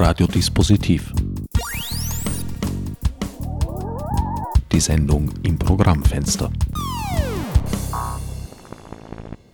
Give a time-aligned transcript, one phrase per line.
[0.00, 1.12] Radiodispositiv.
[4.70, 6.52] Die Sendung im Programmfenster.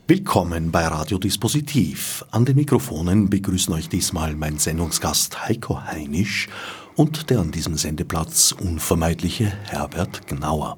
[0.07, 2.27] Willkommen bei Radiodispositiv.
[2.31, 6.51] An den Mikrofonen begrüßen euch diesmal mein Sendungsgast Heiko Heinisch
[6.95, 10.77] und der an diesem Sendeplatz unvermeidliche Herbert Gnauer.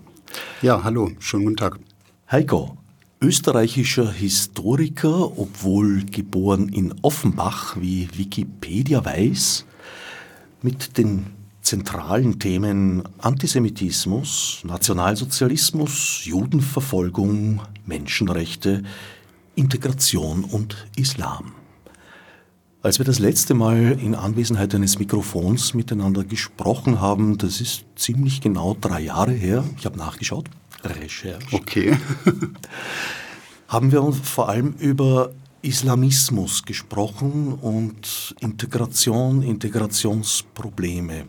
[0.62, 1.80] Ja, hallo, schönen guten Tag.
[2.30, 2.78] Heiko,
[3.27, 9.64] österreichischer Historiker, obwohl geboren in Offenbach, wie Wikipedia weiß,
[10.62, 11.27] mit den
[11.60, 18.84] zentralen Themen Antisemitismus, Nationalsozialismus, Judenverfolgung, Menschenrechte,
[19.56, 21.50] Integration und Islam.
[22.80, 28.41] Als wir das letzte Mal in Anwesenheit eines Mikrofons miteinander gesprochen haben, das ist ziemlich
[28.41, 30.48] genau drei Jahre her, ich habe nachgeschaut,
[30.84, 31.56] Recherche.
[31.56, 31.97] Okay.
[33.69, 41.25] haben wir vor allem über Islamismus gesprochen und Integration, Integrationsprobleme.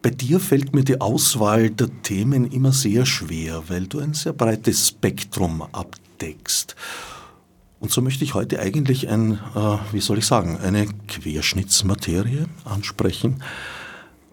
[0.00, 4.32] Bei dir fällt mir die Auswahl der Themen immer sehr schwer, weil du ein sehr
[4.32, 6.74] breites Spektrum abdeckst.
[7.78, 13.42] Und so möchte ich heute eigentlich ein, äh, wie soll ich sagen, eine Querschnittsmaterie ansprechen.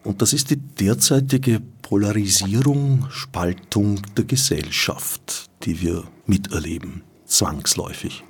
[0.03, 8.23] Und das ist die derzeitige Polarisierung, Spaltung der Gesellschaft, die wir miterleben, zwangsläufig.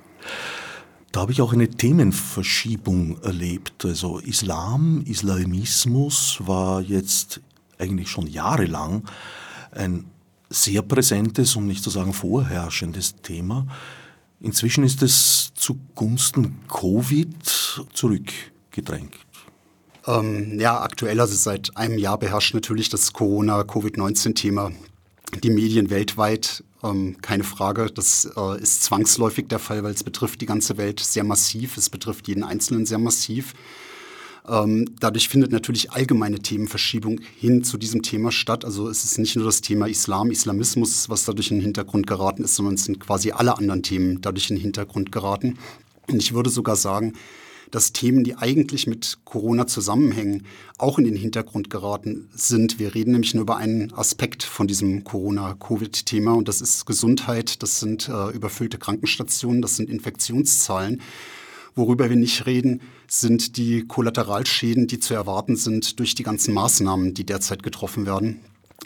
[1.11, 3.83] Da habe ich auch eine Themenverschiebung erlebt.
[3.83, 7.41] Also Islam, Islamismus war jetzt
[7.79, 9.03] eigentlich schon jahrelang
[9.71, 10.05] ein
[10.49, 13.67] sehr präsentes, um nicht zu sagen vorherrschendes Thema.
[14.39, 17.43] Inzwischen ist es zugunsten Covid
[17.93, 19.15] zurückgedrängt.
[20.07, 24.71] Ähm, ja, aktuell, also seit einem Jahr beherrscht natürlich das Corona-Covid-19-Thema
[25.43, 26.63] die Medien weltweit.
[26.83, 30.99] Ähm, keine Frage, das äh, ist zwangsläufig der Fall, weil es betrifft die ganze Welt
[30.99, 33.53] sehr massiv, es betrifft jeden Einzelnen sehr massiv.
[34.47, 38.65] Ähm, dadurch findet natürlich allgemeine Themenverschiebung hin zu diesem Thema statt.
[38.65, 42.43] Also es ist nicht nur das Thema Islam, Islamismus, was dadurch in den Hintergrund geraten
[42.43, 45.59] ist, sondern es sind quasi alle anderen Themen dadurch in den Hintergrund geraten.
[46.07, 47.13] Und ich würde sogar sagen,
[47.71, 50.45] dass Themen, die eigentlich mit Corona zusammenhängen,
[50.77, 52.79] auch in den Hintergrund geraten sind.
[52.79, 57.79] Wir reden nämlich nur über einen Aspekt von diesem Corona-Covid-Thema und das ist Gesundheit, das
[57.79, 61.01] sind äh, überfüllte Krankenstationen, das sind Infektionszahlen.
[61.75, 67.13] Worüber wir nicht reden, sind die Kollateralschäden, die zu erwarten sind durch die ganzen Maßnahmen,
[67.13, 68.39] die derzeit getroffen werden,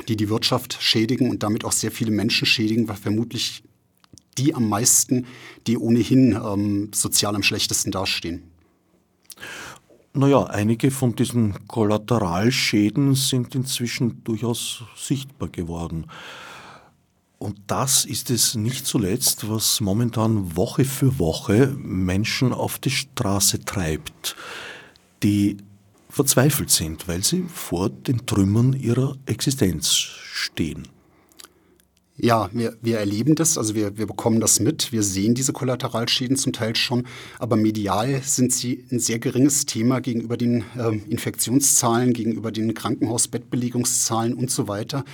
[0.08, 3.64] die die Wirtschaft schädigen und damit auch sehr viele Menschen schädigen, weil vermutlich
[4.38, 5.26] die am meisten,
[5.68, 8.53] die ohnehin ähm, sozial am schlechtesten dastehen.
[10.16, 16.06] Naja, einige von diesen Kollateralschäden sind inzwischen durchaus sichtbar geworden.
[17.40, 23.66] Und das ist es nicht zuletzt, was momentan Woche für Woche Menschen auf die Straße
[23.66, 24.36] treibt,
[25.24, 25.58] die
[26.10, 30.88] verzweifelt sind, weil sie vor den Trümmern ihrer Existenz stehen.
[32.16, 36.38] Ja, wir, wir erleben das, also wir, wir bekommen das mit, wir sehen diese Kollateralschäden
[36.38, 37.08] zum Teil schon,
[37.40, 44.36] aber medial sind sie ein sehr geringes Thema gegenüber den äh, Infektionszahlen, gegenüber den Krankenhausbettbelegungszahlen
[44.36, 45.06] und so weiter.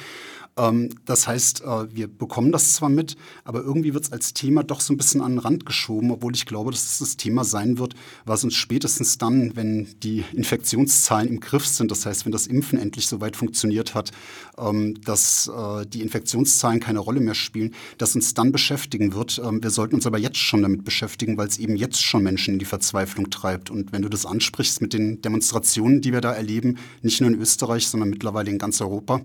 [0.57, 4.63] Ähm, das heißt, äh, wir bekommen das zwar mit, aber irgendwie wird es als Thema
[4.63, 7.43] doch so ein bisschen an den Rand geschoben, obwohl ich glaube, dass es das Thema
[7.43, 7.95] sein wird,
[8.25, 12.79] was uns spätestens dann, wenn die Infektionszahlen im Griff sind, das heißt, wenn das Impfen
[12.79, 14.11] endlich so weit funktioniert hat,
[14.57, 19.41] ähm, dass äh, die Infektionszahlen keine Rolle mehr spielen, dass uns dann beschäftigen wird.
[19.43, 22.53] Ähm, wir sollten uns aber jetzt schon damit beschäftigen, weil es eben jetzt schon Menschen
[22.53, 23.69] in die Verzweiflung treibt.
[23.69, 27.39] Und wenn du das ansprichst mit den Demonstrationen, die wir da erleben, nicht nur in
[27.39, 29.21] Österreich, sondern mittlerweile in ganz Europa,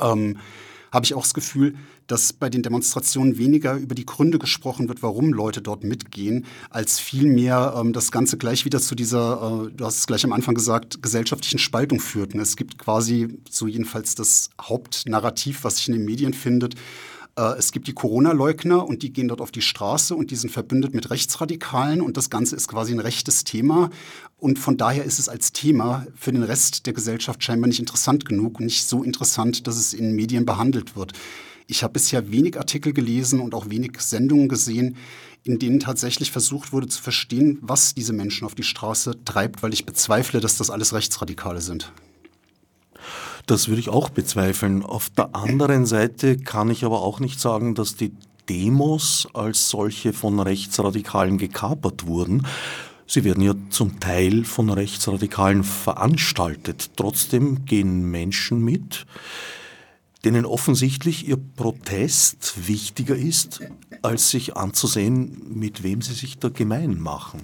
[0.00, 0.38] ähm,
[0.92, 1.74] habe ich auch das Gefühl,
[2.06, 7.00] dass bei den Demonstrationen weniger über die Gründe gesprochen wird, warum Leute dort mitgehen, als
[7.00, 10.54] vielmehr ähm, das Ganze gleich wieder zu dieser, äh, du hast es gleich am Anfang
[10.54, 12.34] gesagt, gesellschaftlichen Spaltung führt.
[12.34, 16.74] Und es gibt quasi so jedenfalls das Hauptnarrativ, was sich in den Medien findet,
[17.36, 20.94] es gibt die Corona-Leugner und die gehen dort auf die Straße und die sind verbündet
[20.94, 23.90] mit Rechtsradikalen und das Ganze ist quasi ein rechtes Thema.
[24.38, 28.24] Und von daher ist es als Thema für den Rest der Gesellschaft scheinbar nicht interessant
[28.24, 31.12] genug und nicht so interessant, dass es in Medien behandelt wird.
[31.66, 34.96] Ich habe bisher wenig Artikel gelesen und auch wenig Sendungen gesehen,
[35.42, 39.72] in denen tatsächlich versucht wurde zu verstehen, was diese Menschen auf die Straße treibt, weil
[39.72, 41.90] ich bezweifle, dass das alles Rechtsradikale sind.
[43.46, 44.82] Das würde ich auch bezweifeln.
[44.82, 48.12] Auf der anderen Seite kann ich aber auch nicht sagen, dass die
[48.48, 52.46] Demos als solche von Rechtsradikalen gekapert wurden.
[53.06, 56.92] Sie werden ja zum Teil von Rechtsradikalen veranstaltet.
[56.96, 59.06] Trotzdem gehen Menschen mit,
[60.24, 63.60] denen offensichtlich ihr Protest wichtiger ist,
[64.00, 67.42] als sich anzusehen, mit wem sie sich da gemein machen.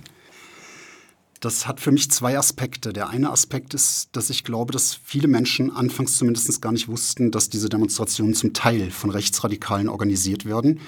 [1.40, 2.92] Das hat für mich zwei Aspekte.
[2.92, 7.30] Der eine Aspekt ist, dass ich glaube, dass viele Menschen anfangs zumindest gar nicht wussten,
[7.30, 10.80] dass diese Demonstrationen zum Teil von Rechtsradikalen organisiert werden.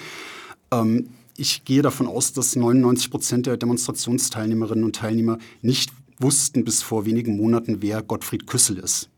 [0.70, 1.08] Ähm,
[1.38, 7.06] ich gehe davon aus, dass 99 Prozent der Demonstrationsteilnehmerinnen und Teilnehmer nicht wussten bis vor
[7.06, 9.08] wenigen Monaten, wer Gottfried Küssel ist.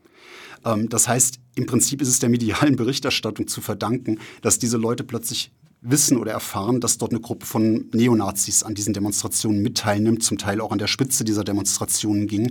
[0.65, 5.03] Ähm, das heißt, im Prinzip ist es der medialen Berichterstattung zu verdanken, dass diese Leute
[5.03, 5.51] plötzlich
[5.85, 10.39] wissen oder erfahren, dass dort eine Gruppe von Neonazis an diesen Demonstrationen mit teilnimmt, zum
[10.39, 12.51] Teil auch an der Spitze dieser Demonstrationen ging.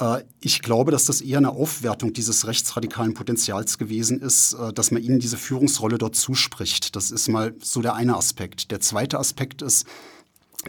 [0.00, 4.90] Äh, ich glaube, dass das eher eine Aufwertung dieses rechtsradikalen Potenzials gewesen ist, äh, dass
[4.90, 6.96] man ihnen diese Führungsrolle dort zuspricht.
[6.96, 8.70] Das ist mal so der eine Aspekt.
[8.70, 9.86] Der zweite Aspekt ist,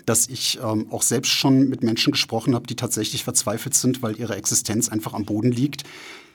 [0.06, 4.20] dass ich ähm, auch selbst schon mit Menschen gesprochen habe, die tatsächlich verzweifelt sind, weil
[4.20, 5.84] ihre Existenz einfach am Boden liegt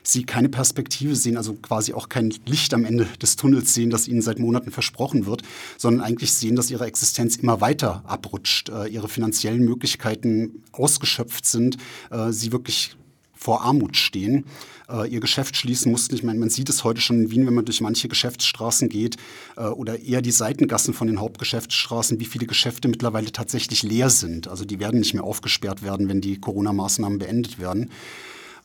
[0.03, 4.07] sie keine Perspektive sehen, also quasi auch kein Licht am Ende des Tunnels sehen, das
[4.07, 5.43] ihnen seit Monaten versprochen wird,
[5.77, 11.77] sondern eigentlich sehen, dass ihre Existenz immer weiter abrutscht, äh, ihre finanziellen Möglichkeiten ausgeschöpft sind,
[12.11, 12.95] äh, sie wirklich
[13.43, 14.45] vor Armut stehen,
[14.89, 16.15] äh, ihr Geschäft schließen mussten.
[16.15, 19.17] Ich meine, man sieht es heute schon in Wien, wenn man durch manche Geschäftsstraßen geht
[19.57, 24.47] äh, oder eher die Seitengassen von den Hauptgeschäftsstraßen, wie viele Geschäfte mittlerweile tatsächlich leer sind.
[24.47, 27.91] Also die werden nicht mehr aufgesperrt werden, wenn die Corona-Maßnahmen beendet werden.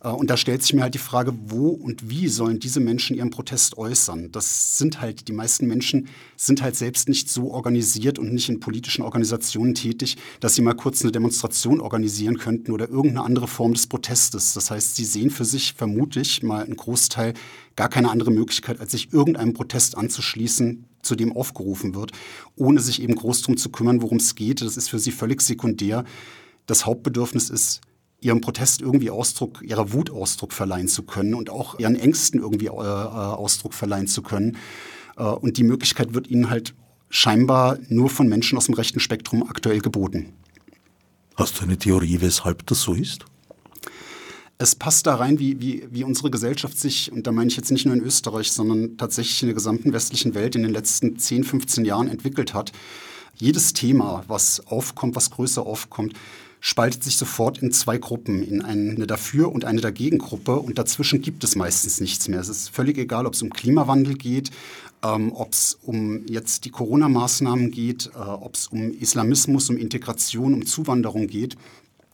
[0.03, 3.17] Äh, und da stellt sich mir halt die Frage, wo und wie sollen diese Menschen
[3.17, 4.31] ihren Protest äußern?
[4.33, 8.61] Das sind halt, die meisten Menschen sind halt selbst nicht so organisiert und nicht in
[8.61, 13.75] politischen Organisationen tätig, dass sie mal kurz eine Demonstration organisieren könnten oder irgendeine andere Form
[13.75, 14.53] des Protestes.
[14.55, 17.35] Das heißt, sie sehen für sich vermutlich mal einen Großteil
[17.77, 22.11] gar keine andere Möglichkeit, als sich irgendeinem Protest anzuschließen, zu dem aufgerufen wird,
[22.57, 24.63] ohne sich eben groß darum zu kümmern, worum es geht.
[24.63, 26.05] Das ist für sie völlig sekundär.
[26.67, 27.81] Das Hauptbedürfnis ist,
[28.21, 32.67] ihrem Protest irgendwie Ausdruck, ihrer Wut Ausdruck verleihen zu können und auch ihren Ängsten irgendwie
[32.67, 34.57] äh, äh, Ausdruck verleihen zu können.
[35.17, 36.75] Äh, und die Möglichkeit wird ihnen halt
[37.11, 40.33] scheinbar nur von Menschen aus dem rechten Spektrum aktuell geboten.
[41.37, 43.25] Hast du eine Theorie, weshalb das so ist?
[44.61, 47.71] Es passt da rein, wie, wie, wie unsere Gesellschaft sich, und da meine ich jetzt
[47.71, 51.45] nicht nur in Österreich, sondern tatsächlich in der gesamten westlichen Welt in den letzten 10,
[51.45, 52.73] 15 Jahren entwickelt hat.
[53.37, 56.15] Jedes Thema, was aufkommt, was größer aufkommt,
[56.61, 61.45] spaltet sich sofort in zwei Gruppen, in eine Dafür- und eine Dagegen-Gruppe und dazwischen gibt
[61.45, 62.41] es meistens nichts mehr.
[62.41, 64.51] Es ist völlig egal, ob es um Klimawandel geht,
[65.05, 70.55] ähm, ob es um jetzt die Corona-Maßnahmen geht, äh, ob es um Islamismus, um Integration,
[70.55, 71.57] um Zuwanderung geht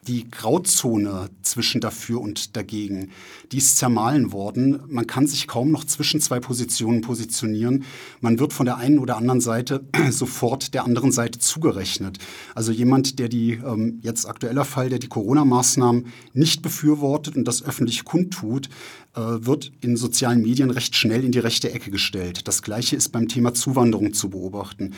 [0.06, 3.10] die Grauzone zwischen dafür und dagegen,
[3.52, 4.80] die ist zermahlen worden.
[4.88, 7.84] Man kann sich kaum noch zwischen zwei Positionen positionieren.
[8.20, 12.18] Man wird von der einen oder anderen Seite sofort der anderen Seite zugerechnet.
[12.54, 17.62] Also jemand, der die, ähm, jetzt aktueller Fall, der die Corona-Maßnahmen nicht befürwortet und das
[17.62, 18.68] öffentlich kundtut,
[19.14, 22.46] äh, wird in sozialen Medien recht schnell in die rechte Ecke gestellt.
[22.48, 24.94] Das Gleiche ist beim Thema Zuwanderung zu beobachten.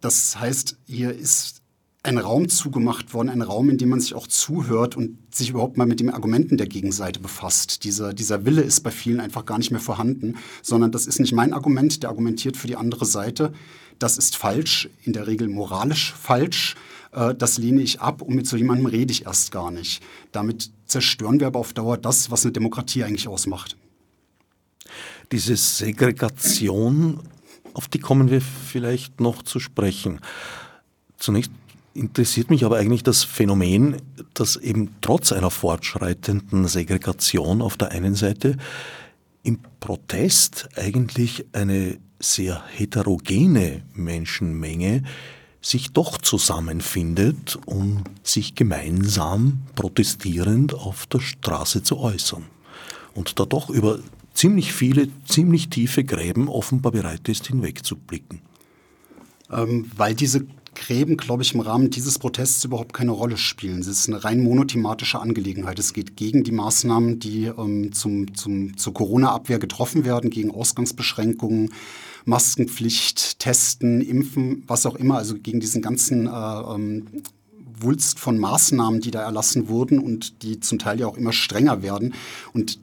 [0.00, 1.59] Das heißt, hier ist
[2.02, 5.76] ein Raum zugemacht worden, ein Raum, in dem man sich auch zuhört und sich überhaupt
[5.76, 7.84] mal mit den Argumenten der Gegenseite befasst.
[7.84, 11.32] Dieser, dieser Wille ist bei vielen einfach gar nicht mehr vorhanden, sondern das ist nicht
[11.32, 13.52] mein Argument, der argumentiert für die andere Seite.
[13.98, 16.74] Das ist falsch, in der Regel moralisch falsch.
[17.12, 20.02] Äh, das lehne ich ab und mit so jemandem rede ich erst gar nicht.
[20.32, 23.76] Damit zerstören wir aber auf Dauer das, was eine Demokratie eigentlich ausmacht.
[25.32, 27.20] Diese Segregation,
[27.74, 30.20] auf die kommen wir vielleicht noch zu sprechen.
[31.18, 31.52] Zunächst
[31.94, 33.96] interessiert mich aber eigentlich das Phänomen,
[34.34, 38.56] dass eben trotz einer fortschreitenden Segregation auf der einen Seite
[39.42, 45.02] im Protest eigentlich eine sehr heterogene Menschenmenge
[45.62, 52.46] sich doch zusammenfindet, um sich gemeinsam protestierend auf der Straße zu äußern.
[53.14, 53.98] Und da doch über
[54.32, 58.40] ziemlich viele, ziemlich tiefe Gräben offenbar bereit ist, hinwegzublicken.
[59.50, 60.46] Ähm, weil diese
[60.80, 63.80] Gräben, glaube ich, im Rahmen dieses Protests überhaupt keine Rolle spielen.
[63.80, 65.78] Es ist eine rein monothematische Angelegenheit.
[65.78, 71.74] Es geht gegen die Maßnahmen, die ähm, zum, zum, zur Corona-Abwehr getroffen werden, gegen Ausgangsbeschränkungen,
[72.24, 77.06] Maskenpflicht, Testen, Impfen, was auch immer, also gegen diesen ganzen äh, ähm,
[77.78, 81.82] Wulst von Maßnahmen, die da erlassen wurden und die zum Teil ja auch immer strenger
[81.82, 82.14] werden.
[82.54, 82.78] Und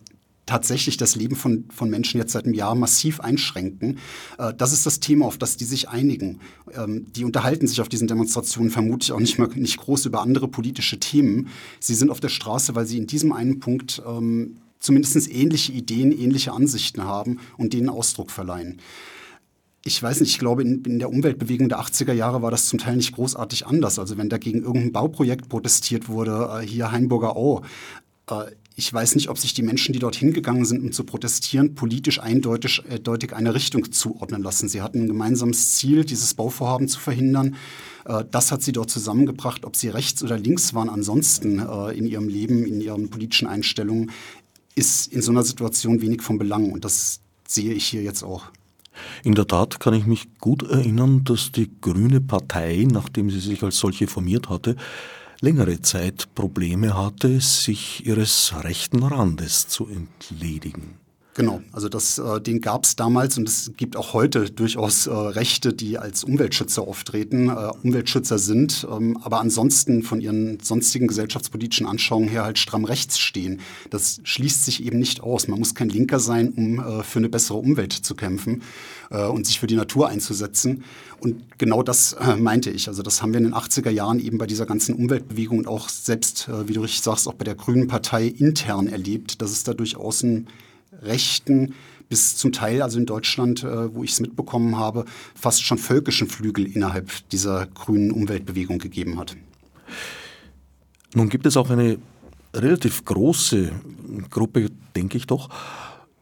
[0.47, 3.99] tatsächlich das Leben von, von Menschen jetzt seit einem Jahr massiv einschränken.
[4.39, 6.39] Äh, das ist das Thema, auf das die sich einigen.
[6.73, 10.47] Ähm, die unterhalten sich auf diesen Demonstrationen vermutlich auch nicht, mehr, nicht groß über andere
[10.47, 11.49] politische Themen.
[11.79, 16.11] Sie sind auf der Straße, weil sie in diesem einen Punkt ähm, zumindest ähnliche Ideen,
[16.11, 18.79] ähnliche Ansichten haben und denen Ausdruck verleihen.
[19.83, 22.77] Ich weiß nicht, ich glaube, in, in, der Umweltbewegung der 80er Jahre war das zum
[22.77, 23.99] Teil nicht großartig anders.
[23.99, 27.61] Also wenn dagegen irgendein Bauprojekt protestiert wurde, äh, hier Hainburger Au,
[28.29, 31.73] äh, ich weiß nicht, ob sich die Menschen, die dorthin gegangen sind, um zu protestieren,
[31.73, 34.69] politisch eindeutig, eindeutig eine Richtung zuordnen lassen.
[34.69, 37.55] Sie hatten ein gemeinsames Ziel, dieses Bauvorhaben zu verhindern.
[38.05, 39.65] Äh, das hat sie dort zusammengebracht.
[39.65, 44.11] Ob sie rechts oder links waren ansonsten äh, in ihrem Leben, in ihren politischen Einstellungen,
[44.75, 46.71] ist in so einer Situation wenig von Belang.
[46.71, 48.43] Und das sehe ich hier jetzt auch.
[49.23, 53.63] In der Tat kann ich mich gut erinnern, dass die Grüne Partei, nachdem sie sich
[53.63, 54.75] als solche formiert hatte,
[55.41, 60.97] längere Zeit Probleme hatte, sich ihres rechten Randes zu entledigen.
[61.37, 65.11] Genau, also das, äh, den gab es damals und es gibt auch heute durchaus äh,
[65.11, 71.85] Rechte, die als Umweltschützer auftreten, äh, Umweltschützer sind, ähm, aber ansonsten von ihren sonstigen gesellschaftspolitischen
[71.85, 73.59] Anschauungen her halt stramm rechts stehen.
[73.91, 75.47] Das schließt sich eben nicht aus.
[75.47, 78.63] Man muss kein Linker sein, um äh, für eine bessere Umwelt zu kämpfen
[79.11, 80.85] äh, und sich für die Natur einzusetzen.
[81.19, 82.87] Und genau das äh, meinte ich.
[82.87, 85.89] Also das haben wir in den 80er Jahren eben bei dieser ganzen Umweltbewegung und auch
[85.89, 89.73] selbst, wie du richtig sagst, auch bei der Grünen Partei intern erlebt, dass es da
[89.73, 90.47] durchaus ein
[91.01, 91.73] rechten
[92.09, 95.05] bis zum Teil, also in Deutschland, äh, wo ich es mitbekommen habe,
[95.35, 99.35] fast schon völkischen Flügel innerhalb dieser grünen Umweltbewegung gegeben hat.
[101.13, 101.97] Nun gibt es auch eine
[102.53, 103.71] relativ große
[104.29, 105.49] Gruppe, denke ich doch,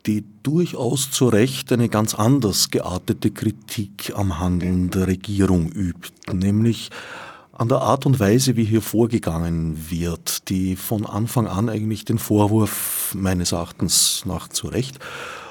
[0.05, 6.89] die durchaus zu Recht eine ganz anders geartete Kritik am Handeln der Regierung übt, nämlich
[7.51, 12.19] an der Art und Weise, wie hier vorgegangen wird, die von Anfang an eigentlich den
[12.19, 14.99] Vorwurf meines Erachtens nach zu Recht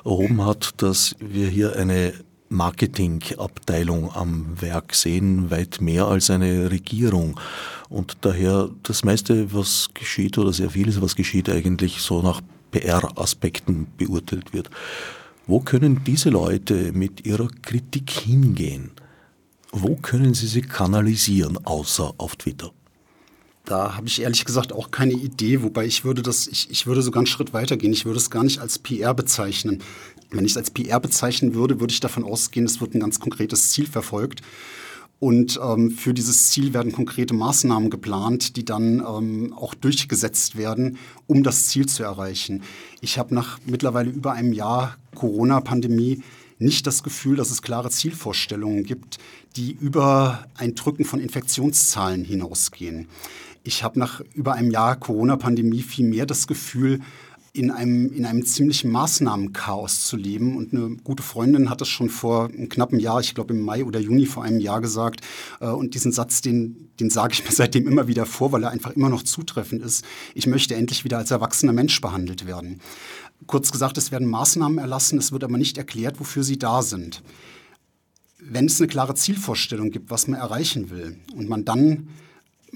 [0.05, 2.13] erhoben hat, dass wir hier eine
[2.51, 7.41] Marketingabteilung am Werk sehen, weit mehr als eine Regierung.
[7.89, 12.43] Und daher das meiste, was geschieht oder sehr vieles, was geschieht, eigentlich so nach
[12.75, 14.69] PR-Aspekten beurteilt wird.
[15.47, 18.91] Wo können diese Leute mit ihrer Kritik hingehen?
[19.71, 22.73] Wo können Sie sie kanalisieren, außer auf Twitter?
[23.65, 27.03] Da habe ich ehrlich gesagt auch keine Idee, wobei ich würde das, ich, ich würde
[27.03, 27.93] sogar einen Schritt weiter gehen.
[27.93, 29.83] Ich würde es gar nicht als PR bezeichnen.
[30.31, 33.21] Wenn ich es als PR bezeichnen würde, würde ich davon ausgehen, es wird ein ganz
[33.21, 34.43] konkretes Ziel verfolgt.
[35.21, 40.99] Und ähm, für dieses Ziel werden konkrete Maßnahmen geplant, die dann ähm, auch durchgesetzt werden,
[41.27, 42.63] um das Ziel zu erreichen.
[43.01, 46.23] Ich habe nach mittlerweile über einem Jahr Corona-Pandemie
[46.59, 49.19] nicht das Gefühl, dass es klare Zielvorstellungen gibt,
[49.57, 53.09] die über ein Drücken von Infektionszahlen hinausgehen.
[53.63, 57.01] Ich habe nach über einem Jahr Corona-Pandemie viel mehr das Gefühl,
[57.55, 60.57] in einem, in einem ziemlichen Maßnahmenchaos zu leben.
[60.57, 63.85] Und eine gute Freundin hat das schon vor einem knappen Jahr, ich glaube im Mai
[63.85, 65.21] oder Juni vor einem Jahr gesagt.
[65.61, 68.71] Äh, und diesen Satz, den, den sage ich mir seitdem immer wieder vor, weil er
[68.71, 70.05] einfach immer noch zutreffend ist.
[70.35, 72.81] Ich möchte endlich wieder als erwachsener Mensch behandelt werden.
[73.47, 77.23] Kurz gesagt, es werden Maßnahmen erlassen, es wird aber nicht erklärt, wofür sie da sind.
[78.41, 82.09] Wenn es eine klare Zielvorstellung gibt, was man erreichen will, und man dann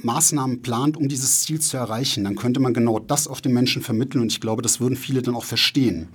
[0.03, 3.83] Maßnahmen plant, um dieses Ziel zu erreichen, dann könnte man genau das auch den Menschen
[3.83, 6.09] vermitteln und ich glaube, das würden viele dann auch verstehen.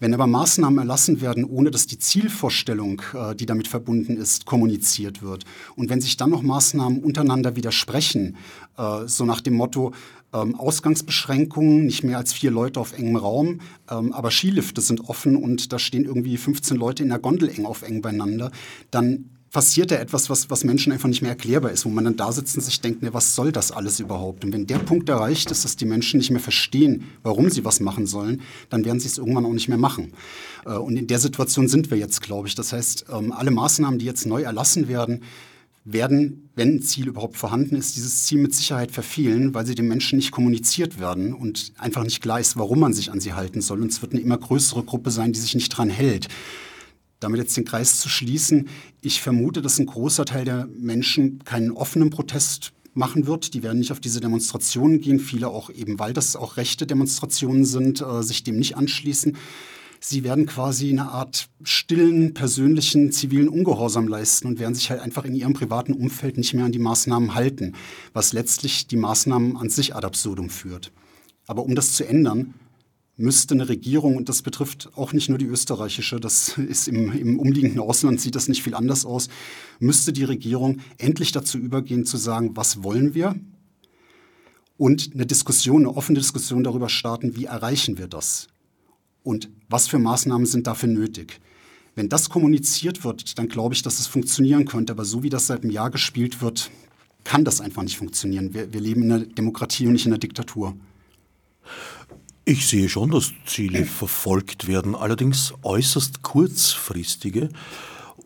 [0.00, 5.22] Wenn aber Maßnahmen erlassen werden, ohne dass die Zielvorstellung, äh, die damit verbunden ist, kommuniziert
[5.22, 5.44] wird
[5.76, 8.36] und wenn sich dann noch Maßnahmen untereinander widersprechen,
[8.78, 9.92] äh, so nach dem Motto,
[10.32, 13.60] ähm, Ausgangsbeschränkungen, nicht mehr als vier Leute auf engem Raum,
[13.90, 17.66] ähm, aber Skilifte sind offen und da stehen irgendwie 15 Leute in der Gondel eng
[17.66, 18.50] auf eng beieinander,
[18.90, 22.16] dann passiert da etwas, was, was Menschen einfach nicht mehr erklärbar ist, wo man dann
[22.16, 24.44] da sitzt und sich denkt, ne, was soll das alles überhaupt?
[24.44, 27.80] Und wenn der Punkt erreicht ist, dass die Menschen nicht mehr verstehen, warum sie was
[27.80, 30.12] machen sollen, dann werden sie es irgendwann auch nicht mehr machen.
[30.64, 32.54] Äh, und in der Situation sind wir jetzt, glaube ich.
[32.54, 35.22] Das heißt, ähm, alle Maßnahmen, die jetzt neu erlassen werden,
[35.84, 39.88] werden, wenn ein Ziel überhaupt vorhanden ist, dieses Ziel mit Sicherheit verfehlen, weil sie den
[39.88, 43.62] Menschen nicht kommuniziert werden und einfach nicht klar ist, warum man sich an sie halten
[43.62, 43.80] soll.
[43.80, 46.28] Und es wird eine immer größere Gruppe sein, die sich nicht dran hält.
[47.20, 48.68] Damit jetzt den Kreis zu schließen,
[49.02, 53.54] ich vermute, dass ein großer Teil der Menschen keinen offenen Protest machen wird.
[53.54, 57.64] Die werden nicht auf diese Demonstrationen gehen, viele auch eben, weil das auch rechte Demonstrationen
[57.64, 59.36] sind, äh, sich dem nicht anschließen.
[60.02, 65.26] Sie werden quasi eine Art stillen, persönlichen, zivilen Ungehorsam leisten und werden sich halt einfach
[65.26, 67.74] in ihrem privaten Umfeld nicht mehr an die Maßnahmen halten,
[68.14, 70.90] was letztlich die Maßnahmen an sich ad absurdum führt.
[71.46, 72.54] Aber um das zu ändern,
[73.20, 77.38] müsste eine Regierung, und das betrifft auch nicht nur die österreichische, das ist im, im
[77.38, 79.28] umliegenden Ausland, sieht das nicht viel anders aus,
[79.78, 83.36] müsste die Regierung endlich dazu übergehen zu sagen, was wollen wir?
[84.76, 88.48] Und eine Diskussion, eine offene Diskussion darüber starten, wie erreichen wir das?
[89.22, 91.40] Und was für Maßnahmen sind dafür nötig?
[91.94, 94.94] Wenn das kommuniziert wird, dann glaube ich, dass es funktionieren könnte.
[94.94, 96.70] Aber so wie das seit einem Jahr gespielt wird,
[97.24, 98.54] kann das einfach nicht funktionieren.
[98.54, 100.74] Wir, wir leben in einer Demokratie und nicht in einer Diktatur.
[102.44, 107.50] Ich sehe schon, dass Ziele verfolgt werden, allerdings äußerst kurzfristige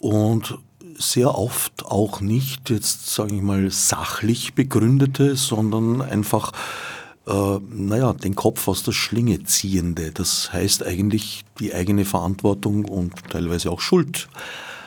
[0.00, 0.58] und
[0.96, 6.52] sehr oft auch nicht jetzt, sage ich mal, sachlich begründete, sondern einfach
[7.26, 10.12] äh, naja, den Kopf aus der Schlinge ziehende.
[10.12, 14.28] Das heißt eigentlich die eigene Verantwortung und teilweise auch Schuld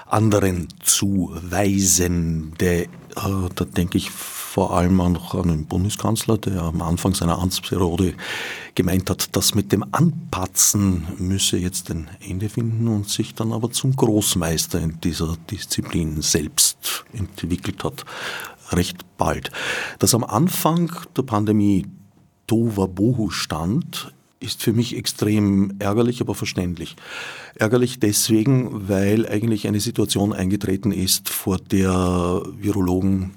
[0.05, 2.83] anderen zuweisende.
[2.83, 4.11] Äh, da denke ich
[4.57, 8.15] vor allem auch an den Bundeskanzler, der am Anfang seiner Amtsperiode
[8.73, 13.69] gemeint hat, das mit dem Anpatzen müsse jetzt ein Ende finden und sich dann aber
[13.69, 18.03] zum Großmeister in dieser Disziplin selbst entwickelt hat,
[18.71, 19.51] recht bald.
[19.99, 21.85] Dass am Anfang der Pandemie
[22.47, 26.95] Tohuwabohu stand, ist für mich extrem ärgerlich, aber verständlich.
[27.53, 33.35] Ärgerlich deswegen, weil eigentlich eine Situation eingetreten ist, vor der Virologen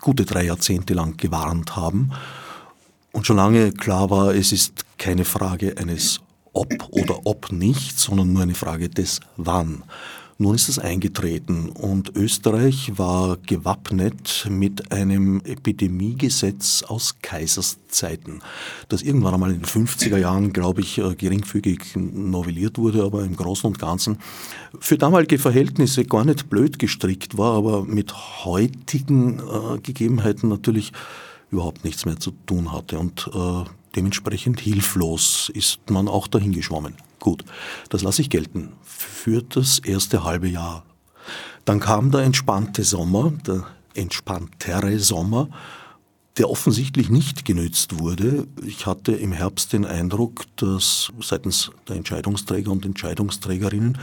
[0.00, 2.12] gute drei Jahrzehnte lang gewarnt haben
[3.12, 6.20] und schon lange klar war, es ist keine Frage eines
[6.52, 9.84] ob oder ob nicht, sondern nur eine Frage des wann.
[10.38, 18.42] Nun ist es eingetreten und Österreich war gewappnet mit einem Epidemiegesetz aus Kaiserszeiten,
[18.90, 23.34] das irgendwann einmal in den 50er Jahren, glaube ich, äh, geringfügig novelliert wurde, aber im
[23.34, 24.18] Großen und Ganzen
[24.78, 28.12] für damalige Verhältnisse gar nicht blöd gestrickt war, aber mit
[28.44, 30.92] heutigen äh, Gegebenheiten natürlich
[31.50, 33.64] überhaupt nichts mehr zu tun hatte und äh,
[33.94, 36.94] dementsprechend hilflos ist man auch dahingeschwommen.
[37.20, 37.44] Gut,
[37.88, 40.84] das lasse ich gelten für das erste halbe Jahr.
[41.64, 45.48] Dann kam der entspannte Sommer, der entspanntere Sommer,
[46.38, 48.46] der offensichtlich nicht genützt wurde.
[48.64, 53.98] Ich hatte im Herbst den Eindruck, dass seitens der Entscheidungsträger und Entscheidungsträgerinnen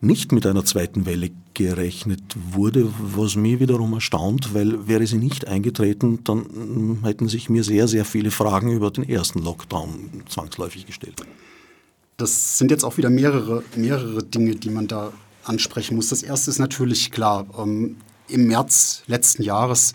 [0.00, 5.48] nicht mit einer zweiten Welle gerechnet wurde, was mir wiederum erstaunt, weil wäre sie nicht
[5.48, 11.22] eingetreten, dann hätten sich mir sehr, sehr viele Fragen über den ersten Lockdown zwangsläufig gestellt.
[12.18, 15.12] Das sind jetzt auch wieder mehrere, mehrere Dinge, die man da
[15.44, 16.08] ansprechen muss.
[16.08, 17.96] Das erste ist natürlich klar, ähm,
[18.26, 19.94] im März letzten Jahres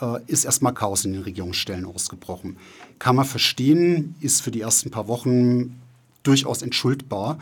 [0.00, 2.56] äh, ist erstmal Chaos in den Regierungsstellen ausgebrochen.
[3.00, 5.80] Kann man verstehen, ist für die ersten paar Wochen
[6.22, 7.38] durchaus entschuldbar.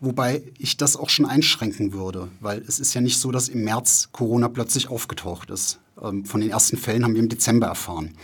[0.00, 3.62] Wobei ich das auch schon einschränken würde, weil es ist ja nicht so, dass im
[3.62, 5.80] März Corona plötzlich aufgetaucht ist.
[6.02, 8.14] Ähm, von den ersten Fällen haben wir im Dezember erfahren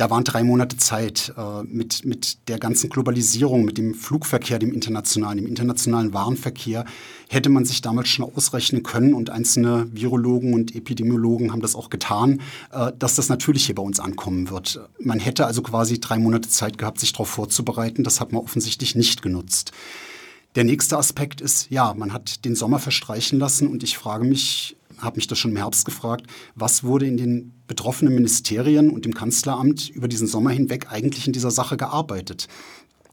[0.00, 4.72] da waren drei Monate Zeit äh, mit, mit der ganzen Globalisierung, mit dem Flugverkehr, dem
[4.72, 6.86] internationalen, dem internationalen Warenverkehr,
[7.28, 11.90] hätte man sich damals schon ausrechnen können und einzelne Virologen und Epidemiologen haben das auch
[11.90, 12.40] getan,
[12.72, 14.80] äh, dass das natürlich hier bei uns ankommen wird.
[14.98, 18.02] Man hätte also quasi drei Monate Zeit gehabt, sich darauf vorzubereiten.
[18.02, 19.72] Das hat man offensichtlich nicht genutzt.
[20.54, 24.78] Der nächste Aspekt ist, ja, man hat den Sommer verstreichen lassen und ich frage mich,
[25.00, 29.14] habe mich das schon im Herbst gefragt, was wurde in den betroffenen Ministerien und im
[29.14, 32.48] Kanzleramt über diesen Sommer hinweg eigentlich in dieser Sache gearbeitet?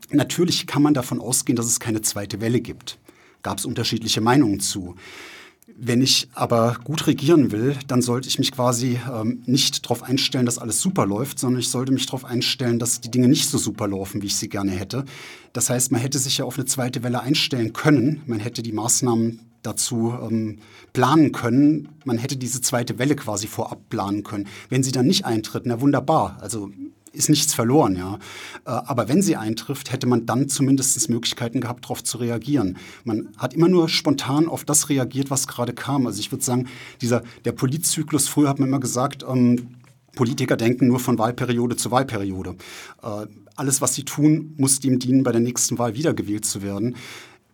[0.10, 2.97] Natürlich kann man davon ausgehen, dass es keine zweite Welle gibt.
[3.43, 4.95] Gab es unterschiedliche Meinungen zu.
[5.80, 10.45] Wenn ich aber gut regieren will, dann sollte ich mich quasi ähm, nicht darauf einstellen,
[10.45, 13.58] dass alles super läuft, sondern ich sollte mich darauf einstellen, dass die Dinge nicht so
[13.58, 15.04] super laufen, wie ich sie gerne hätte.
[15.52, 18.23] Das heißt, man hätte sich ja auf eine zweite Welle einstellen können.
[18.26, 20.60] Man hätte die Maßnahmen dazu ähm,
[20.93, 21.89] planen können.
[22.06, 24.47] Man hätte diese zweite Welle quasi vorab planen können.
[24.69, 26.38] Wenn sie dann nicht eintritt, na wunderbar.
[26.41, 26.71] Also
[27.13, 28.19] ist nichts verloren, ja.
[28.65, 32.77] Äh, aber wenn sie eintrifft, hätte man dann zumindest Möglichkeiten gehabt, darauf zu reagieren.
[33.03, 36.08] Man hat immer nur spontan auf das reagiert, was gerade kam.
[36.08, 36.67] Also ich würde sagen,
[37.01, 39.75] dieser, der Politzyklus, früher hat man immer gesagt, ähm,
[40.15, 42.56] Politiker denken nur von Wahlperiode zu Wahlperiode.
[43.03, 46.95] Äh, alles, was sie tun, muss dem dienen, bei der nächsten Wahl wiedergewählt zu werden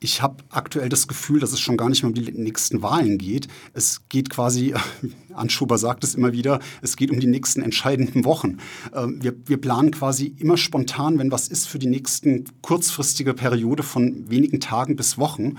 [0.03, 3.17] ich habe aktuell das Gefühl, dass es schon gar nicht mehr um die nächsten Wahlen
[3.17, 3.47] geht.
[3.73, 4.73] Es geht quasi,
[5.33, 8.57] Anschuber sagt es immer wieder, es geht um die nächsten entscheidenden Wochen.
[8.93, 13.81] Ähm, wir, wir planen quasi immer spontan, wenn was ist, für die nächsten kurzfristige Periode
[13.81, 15.55] von wenigen Tagen bis Wochen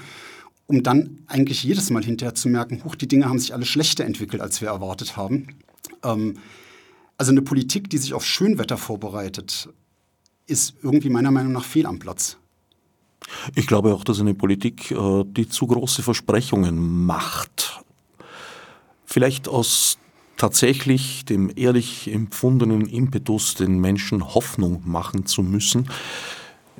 [0.66, 4.07] um dann eigentlich jedes Mal hinterher zu merken, huch, die Dinge haben sich alle schlechter
[4.07, 5.48] entwickelt, als wir erwartet haben.
[6.02, 6.38] Ähm,
[7.18, 9.68] also eine Politik, die sich auf Schönwetter vorbereitet,
[10.46, 12.38] ist irgendwie meiner Meinung nach fehl am Platz.
[13.55, 17.83] Ich glaube auch, dass eine Politik, äh, die zu große Versprechungen macht,
[19.05, 19.99] vielleicht aus
[20.37, 25.89] tatsächlich dem ehrlich empfundenen Impetus, den Menschen Hoffnung machen zu müssen,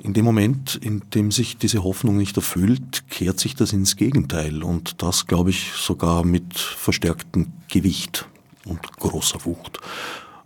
[0.03, 4.61] in dem Moment, in dem sich diese Hoffnung nicht erfüllt, kehrt sich das ins Gegenteil
[4.61, 8.27] und das, glaube ich, sogar mit verstärktem Gewicht
[8.65, 9.79] und großer Wucht.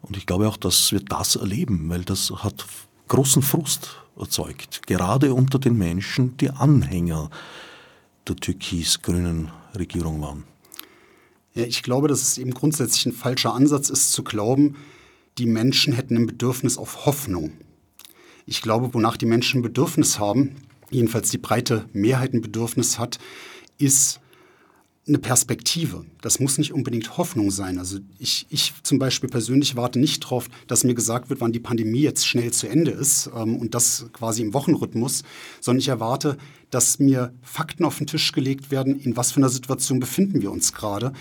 [0.01, 2.65] Und ich glaube auch, dass wir das erleben, weil das hat
[3.07, 7.29] großen Frust erzeugt, gerade unter den Menschen, die Anhänger
[8.27, 10.43] der türkis-grünen Regierung waren.
[11.53, 14.75] Ja, ich glaube, dass es eben grundsätzlich ein falscher Ansatz ist, zu glauben,
[15.37, 17.53] die Menschen hätten ein Bedürfnis auf Hoffnung.
[18.45, 20.55] Ich glaube, wonach die Menschen ein Bedürfnis haben,
[20.89, 23.19] jedenfalls die breite Mehrheit ein Bedürfnis hat,
[23.77, 24.19] ist
[25.09, 26.05] eine Perspektive.
[26.21, 27.77] Das muss nicht unbedingt Hoffnung sein.
[27.77, 31.59] Also ich, ich zum Beispiel persönlich warte nicht darauf, dass mir gesagt wird, wann die
[31.59, 35.23] Pandemie jetzt schnell zu Ende ist ähm, und das quasi im Wochenrhythmus,
[35.59, 36.37] sondern ich erwarte,
[36.69, 40.51] dass mir Fakten auf den Tisch gelegt werden, in was für einer Situation befinden wir
[40.51, 41.11] uns gerade.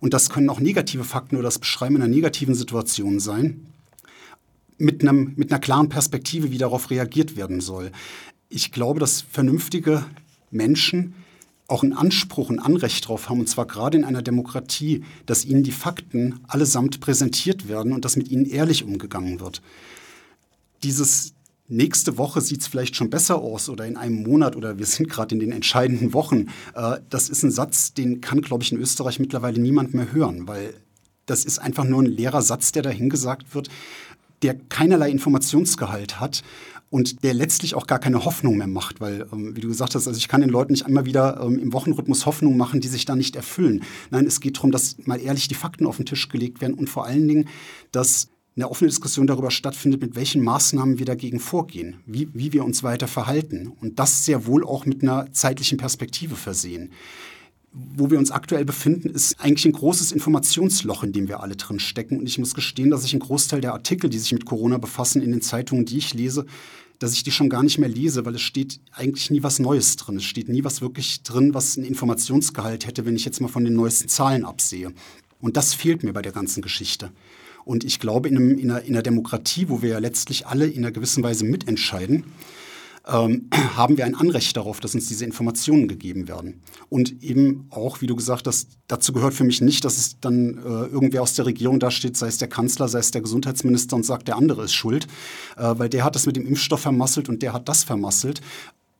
[0.00, 3.66] Und das können auch negative Fakten oder das Beschreiben einer negativen Situation sein,
[4.78, 7.92] mit, einem, mit einer klaren Perspektive, wie darauf reagiert werden soll.
[8.48, 10.04] Ich glaube, dass vernünftige
[10.50, 11.14] Menschen
[11.68, 15.62] auch einen Anspruch, ein Anrecht darauf haben, und zwar gerade in einer Demokratie, dass ihnen
[15.62, 19.62] die Fakten allesamt präsentiert werden und dass mit ihnen ehrlich umgegangen wird.
[20.82, 21.34] Dieses
[21.68, 25.08] nächste Woche sieht es vielleicht schon besser aus oder in einem Monat oder wir sind
[25.08, 28.78] gerade in den entscheidenden Wochen, äh, das ist ein Satz, den kann, glaube ich, in
[28.78, 30.74] Österreich mittlerweile niemand mehr hören, weil
[31.26, 33.68] das ist einfach nur ein leerer Satz, der dahingesagt wird,
[34.42, 36.44] der keinerlei Informationsgehalt hat
[36.96, 40.08] und der letztlich auch gar keine Hoffnung mehr macht, weil, ähm, wie du gesagt hast,
[40.08, 43.04] also ich kann den Leuten nicht einmal wieder ähm, im Wochenrhythmus Hoffnung machen, die sich
[43.04, 43.82] da nicht erfüllen.
[44.10, 46.88] Nein, es geht darum, dass mal ehrlich die Fakten auf den Tisch gelegt werden und
[46.88, 47.48] vor allen Dingen,
[47.92, 52.64] dass eine offene Diskussion darüber stattfindet, mit welchen Maßnahmen wir dagegen vorgehen, wie, wie wir
[52.64, 53.70] uns weiter verhalten.
[53.82, 56.92] Und das sehr wohl auch mit einer zeitlichen Perspektive versehen
[57.76, 61.78] wo wir uns aktuell befinden, ist eigentlich ein großes Informationsloch, in dem wir alle drin
[61.78, 62.18] stecken.
[62.18, 65.20] Und ich muss gestehen, dass ich einen Großteil der Artikel, die sich mit Corona befassen,
[65.20, 66.46] in den Zeitungen, die ich lese,
[66.98, 69.96] dass ich die schon gar nicht mehr lese, weil es steht eigentlich nie was Neues
[69.96, 70.16] drin.
[70.16, 73.64] Es steht nie was wirklich drin, was einen Informationsgehalt hätte, wenn ich jetzt mal von
[73.64, 74.92] den neuesten Zahlen absehe.
[75.40, 77.10] Und das fehlt mir bei der ganzen Geschichte.
[77.64, 80.66] Und ich glaube, in, einem, in, einer, in einer Demokratie, wo wir ja letztlich alle
[80.66, 82.24] in einer gewissen Weise mitentscheiden,
[83.06, 86.62] ähm, haben wir ein Anrecht darauf, dass uns diese Informationen gegeben werden.
[86.88, 90.58] Und eben auch, wie du gesagt hast, dazu gehört für mich nicht, dass es dann
[90.58, 94.04] äh, irgendwer aus der Regierung dasteht, sei es der Kanzler, sei es der Gesundheitsminister und
[94.04, 95.06] sagt, der andere ist schuld,
[95.56, 98.40] äh, weil der hat das mit dem Impfstoff vermasselt und der hat das vermasselt.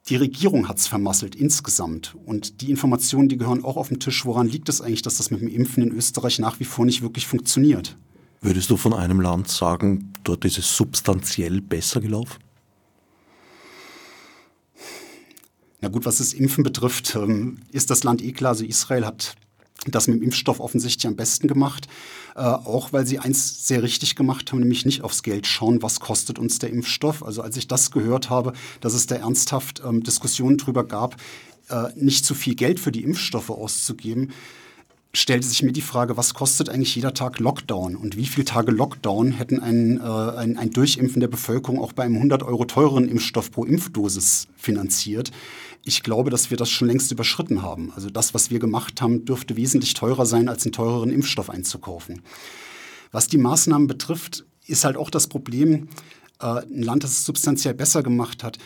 [0.09, 2.15] Die Regierung hat es vermasselt insgesamt.
[2.27, 4.25] Und die Informationen, die gehören auch auf den Tisch.
[4.25, 7.03] Woran liegt es eigentlich, dass das mit dem Impfen in Österreich nach wie vor nicht
[7.03, 7.97] wirklich funktioniert?
[8.41, 12.46] Würdest du von einem Land sagen, dort ist es substanziell besser gelaufen?
[15.81, 18.51] Na gut, was das Impfen betrifft, ähm, ist das Land eh klar.
[18.51, 19.37] Also Israel hat
[19.87, 21.87] das mit dem Impfstoff offensichtlich am besten gemacht,
[22.35, 26.01] äh, auch weil sie eins sehr richtig gemacht haben, nämlich nicht aufs Geld schauen, was
[26.01, 27.23] kostet uns der Impfstoff.
[27.23, 31.17] Also als ich das gehört habe, dass es da ernsthaft ähm, Diskussionen darüber gab,
[31.69, 34.33] äh, nicht zu viel Geld für die Impfstoffe auszugeben,
[35.13, 38.71] stellte sich mir die Frage, was kostet eigentlich jeder Tag Lockdown und wie viele Tage
[38.71, 43.09] Lockdown hätten ein, äh, ein, ein Durchimpfen der Bevölkerung auch bei einem 100 Euro teureren
[43.09, 45.31] Impfstoff pro Impfdosis finanziert.
[45.89, 47.93] Ich glaube, dass wir das schon längst überschritten haben.
[47.95, 52.23] Also das, was wir gemacht haben, dürfte wesentlich teurer sein, als einen teureren Impfstoff einzukaufen.
[53.13, 55.87] Was die Maßnahmen betrifft, ist halt auch das Problem,
[56.41, 58.59] äh, ein Land, das es substanziell besser gemacht hat.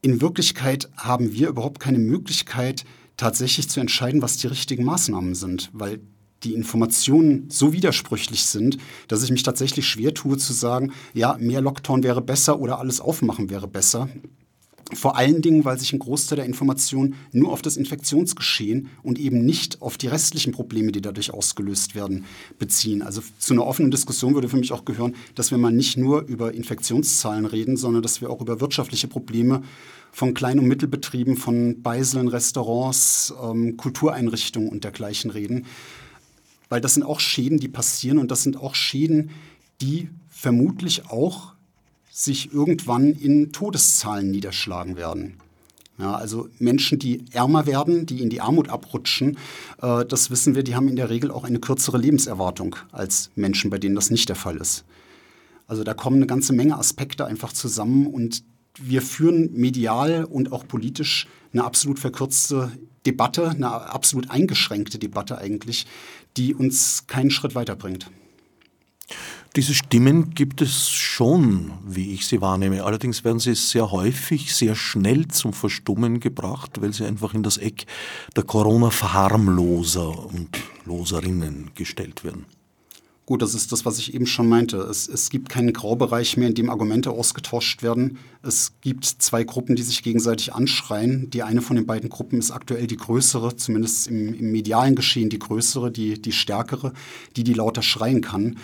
[0.00, 2.86] In Wirklichkeit haben wir überhaupt keine Möglichkeit,
[3.18, 6.00] tatsächlich zu entscheiden, was die richtigen Maßnahmen sind, weil
[6.42, 11.60] die Informationen so widersprüchlich sind, dass ich mich tatsächlich schwer tue zu sagen, ja, mehr
[11.60, 14.08] Lockdown wäre besser oder alles aufmachen wäre besser.
[14.94, 19.44] Vor allen Dingen, weil sich ein Großteil der Informationen nur auf das Infektionsgeschehen und eben
[19.44, 22.24] nicht auf die restlichen Probleme, die dadurch ausgelöst werden,
[22.58, 23.02] beziehen.
[23.02, 26.22] Also zu einer offenen Diskussion würde für mich auch gehören, dass wir mal nicht nur
[26.22, 29.62] über Infektionszahlen reden, sondern dass wir auch über wirtschaftliche Probleme
[30.12, 35.64] von Klein- und Mittelbetrieben, von Beiseln, Restaurants, ähm, Kultureinrichtungen und dergleichen reden.
[36.68, 39.30] Weil das sind auch Schäden, die passieren und das sind auch Schäden,
[39.80, 41.51] die vermutlich auch
[42.24, 45.38] sich irgendwann in Todeszahlen niederschlagen werden.
[45.98, 49.36] Ja, also Menschen, die ärmer werden, die in die Armut abrutschen,
[49.80, 53.70] äh, das wissen wir, die haben in der Regel auch eine kürzere Lebenserwartung als Menschen,
[53.70, 54.84] bei denen das nicht der Fall ist.
[55.66, 58.42] Also da kommen eine ganze Menge Aspekte einfach zusammen und
[58.80, 62.72] wir führen medial und auch politisch eine absolut verkürzte
[63.04, 65.86] Debatte, eine absolut eingeschränkte Debatte eigentlich,
[66.36, 68.10] die uns keinen Schritt weiterbringt.
[69.54, 72.84] Diese Stimmen gibt es schon, wie ich sie wahrnehme.
[72.84, 77.58] Allerdings werden sie sehr häufig, sehr schnell zum Verstummen gebracht, weil sie einfach in das
[77.58, 77.84] Eck
[78.34, 80.48] der Corona-Verharmloser und
[80.86, 82.46] Loserinnen gestellt werden.
[83.26, 84.78] Gut, das ist das, was ich eben schon meinte.
[84.78, 88.16] Es, es gibt keinen Graubereich mehr, in dem Argumente ausgetauscht werden.
[88.42, 91.28] Es gibt zwei Gruppen, die sich gegenseitig anschreien.
[91.28, 95.28] Die eine von den beiden Gruppen ist aktuell die größere, zumindest im, im medialen Geschehen
[95.28, 96.94] die größere, die, die stärkere,
[97.36, 98.56] die die lauter schreien kann.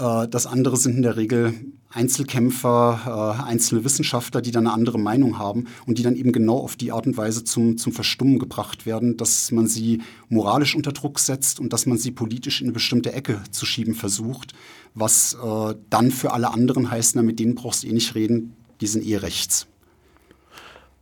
[0.00, 1.54] Äh, das andere sind in der Regel
[1.92, 6.58] Einzelkämpfer, äh, einzelne Wissenschaftler, die dann eine andere Meinung haben und die dann eben genau
[6.58, 10.92] auf die Art und Weise zum, zum Verstummen gebracht werden, dass man sie moralisch unter
[10.92, 14.52] Druck setzt und dass man sie politisch in eine bestimmte Ecke zu schieben versucht,
[14.94, 18.54] was äh, dann für alle anderen heißt, na, mit denen brauchst du eh nicht reden,
[18.80, 19.66] die sind eh rechts.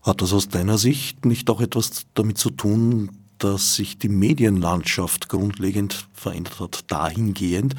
[0.02, 5.28] Hat das aus deiner Sicht nicht auch etwas damit zu tun, dass sich die Medienlandschaft
[5.28, 7.74] grundlegend verändert hat, dahingehend,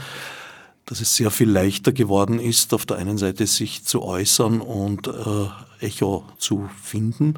[0.89, 5.07] dass es sehr viel leichter geworden ist, auf der einen Seite sich zu äußern und
[5.07, 7.35] äh, Echo zu finden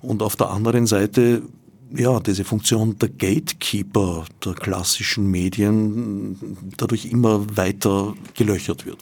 [0.00, 1.42] und auf der anderen Seite
[1.94, 8.98] ja, diese Funktion der Gatekeeper der klassischen Medien dadurch immer weiter gelöchert wird.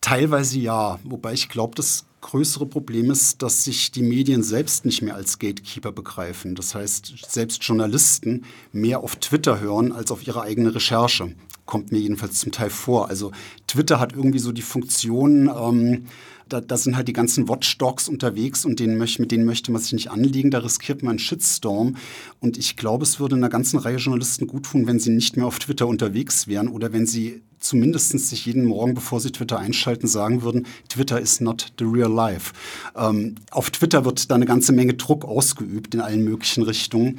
[0.00, 5.02] Teilweise ja, wobei ich glaube, das größere Problem ist, dass sich die Medien selbst nicht
[5.02, 6.54] mehr als Gatekeeper begreifen.
[6.54, 11.34] Das heißt, selbst Journalisten mehr auf Twitter hören als auf ihre eigene Recherche.
[11.72, 13.08] Kommt mir jedenfalls zum Teil vor.
[13.08, 13.32] Also
[13.66, 16.04] Twitter hat irgendwie so die Funktion, ähm,
[16.46, 19.80] da, da, sind halt die ganzen Watchdogs unterwegs und denen möcht, mit denen möchte man
[19.80, 20.50] sich nicht anlegen.
[20.50, 21.96] Da riskiert man einen Shitstorm.
[22.40, 25.46] Und ich glaube, es würde einer ganzen Reihe Journalisten gut tun, wenn sie nicht mehr
[25.46, 30.08] auf Twitter unterwegs wären oder wenn sie zumindest sich jeden Morgen, bevor sie Twitter einschalten,
[30.08, 32.52] sagen würden, Twitter is not the real life.
[32.94, 37.18] Ähm, auf Twitter wird da eine ganze Menge Druck ausgeübt in allen möglichen Richtungen.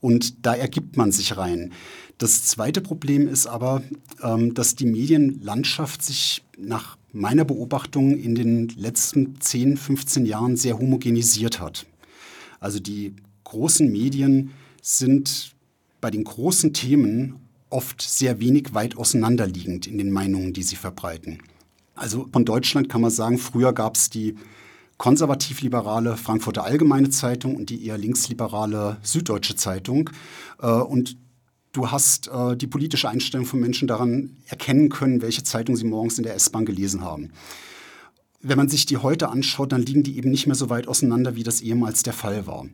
[0.00, 1.72] Und da ergibt man sich rein.
[2.20, 3.82] Das zweite Problem ist aber,
[4.22, 10.78] ähm, dass die Medienlandschaft sich nach meiner Beobachtung in den letzten 10, 15 Jahren sehr
[10.78, 11.86] homogenisiert hat.
[12.60, 14.50] Also die großen Medien
[14.82, 15.54] sind
[16.02, 17.36] bei den großen Themen
[17.70, 21.38] oft sehr wenig weit auseinanderliegend in den Meinungen, die sie verbreiten.
[21.94, 24.34] Also von Deutschland kann man sagen, früher gab es die
[24.98, 30.10] konservativ-liberale Frankfurter Allgemeine Zeitung und die eher linksliberale Süddeutsche Zeitung.
[30.60, 31.16] Äh, und
[31.72, 36.18] du hast äh, die politische Einstellung von Menschen daran erkennen können, welche Zeitung sie morgens
[36.18, 37.30] in der S-Bahn gelesen haben.
[38.42, 41.36] Wenn man sich die heute anschaut, dann liegen die eben nicht mehr so weit auseinander,
[41.36, 42.66] wie das ehemals der Fall war.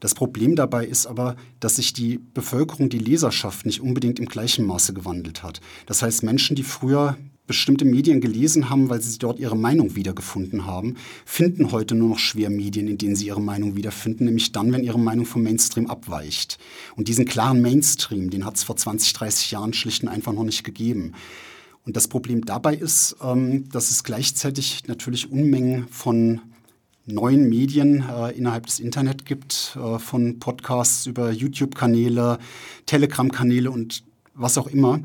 [0.00, 4.64] Das Problem dabei ist aber, dass sich die Bevölkerung, die Leserschaft nicht unbedingt im gleichen
[4.64, 5.60] Maße gewandelt hat.
[5.86, 7.16] Das heißt, Menschen, die früher
[7.48, 12.18] bestimmte Medien gelesen haben, weil sie dort ihre Meinung wiedergefunden haben, finden heute nur noch
[12.20, 15.88] schwer Medien, in denen sie ihre Meinung wiederfinden, nämlich dann, wenn ihre Meinung vom Mainstream
[15.88, 16.58] abweicht.
[16.94, 20.44] Und diesen klaren Mainstream, den hat es vor 20, 30 Jahren schlicht und einfach noch
[20.44, 21.14] nicht gegeben.
[21.84, 26.40] Und das Problem dabei ist, ähm, dass es gleichzeitig natürlich Unmengen von
[27.06, 32.38] neuen Medien äh, innerhalb des Internet gibt, äh, von Podcasts über YouTube-Kanäle,
[32.86, 35.00] Telegram-Kanäle und was auch immer,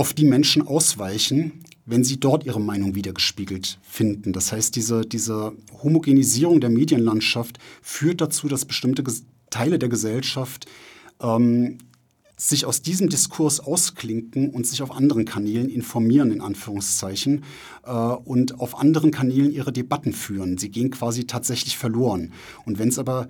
[0.00, 4.32] auf die Menschen ausweichen, wenn sie dort ihre Meinung wiedergespiegelt finden.
[4.32, 9.04] Das heißt, diese, diese Homogenisierung der Medienlandschaft führt dazu, dass bestimmte
[9.50, 10.64] Teile der Gesellschaft
[11.20, 11.76] ähm,
[12.34, 17.44] sich aus diesem Diskurs ausklinken und sich auf anderen Kanälen informieren, in Anführungszeichen,
[17.84, 20.56] äh, und auf anderen Kanälen ihre Debatten führen.
[20.56, 22.32] Sie gehen quasi tatsächlich verloren.
[22.64, 23.28] Und wenn es aber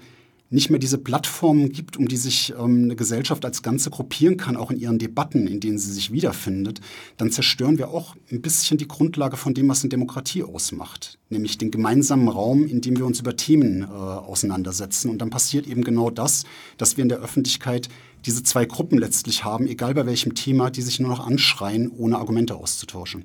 [0.50, 4.56] nicht mehr diese Plattformen gibt, um die sich ähm, eine Gesellschaft als Ganze gruppieren kann,
[4.56, 6.80] auch in ihren Debatten, in denen sie sich wiederfindet,
[7.16, 11.56] dann zerstören wir auch ein bisschen die Grundlage von dem, was eine Demokratie ausmacht, nämlich
[11.56, 15.08] den gemeinsamen Raum, in dem wir uns über Themen äh, auseinandersetzen.
[15.08, 16.44] Und dann passiert eben genau das,
[16.78, 17.88] dass wir in der Öffentlichkeit
[18.26, 22.18] diese zwei Gruppen letztlich haben, egal bei welchem Thema, die sich nur noch anschreien, ohne
[22.18, 23.24] Argumente auszutauschen.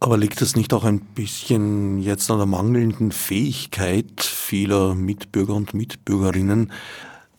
[0.00, 5.74] Aber liegt es nicht auch ein bisschen jetzt an der mangelnden Fähigkeit vieler Mitbürger und
[5.74, 6.72] Mitbürgerinnen,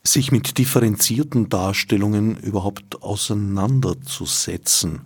[0.03, 5.01] sich mit differenzierten Darstellungen überhaupt auseinanderzusetzen,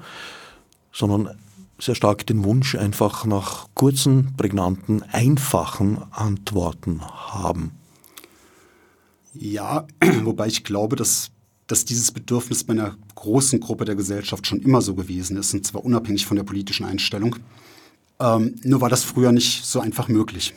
[0.92, 1.38] sondern
[1.80, 7.72] sehr stark den Wunsch einfach nach kurzen, prägnanten, einfachen Antworten haben?
[9.34, 9.88] Ja,
[10.24, 11.32] wobei ich glaube, dass
[11.70, 15.66] dass dieses Bedürfnis bei einer großen Gruppe der Gesellschaft schon immer so gewesen ist, und
[15.66, 17.36] zwar unabhängig von der politischen Einstellung.
[18.20, 20.56] Ähm, nur war das früher nicht so einfach möglich.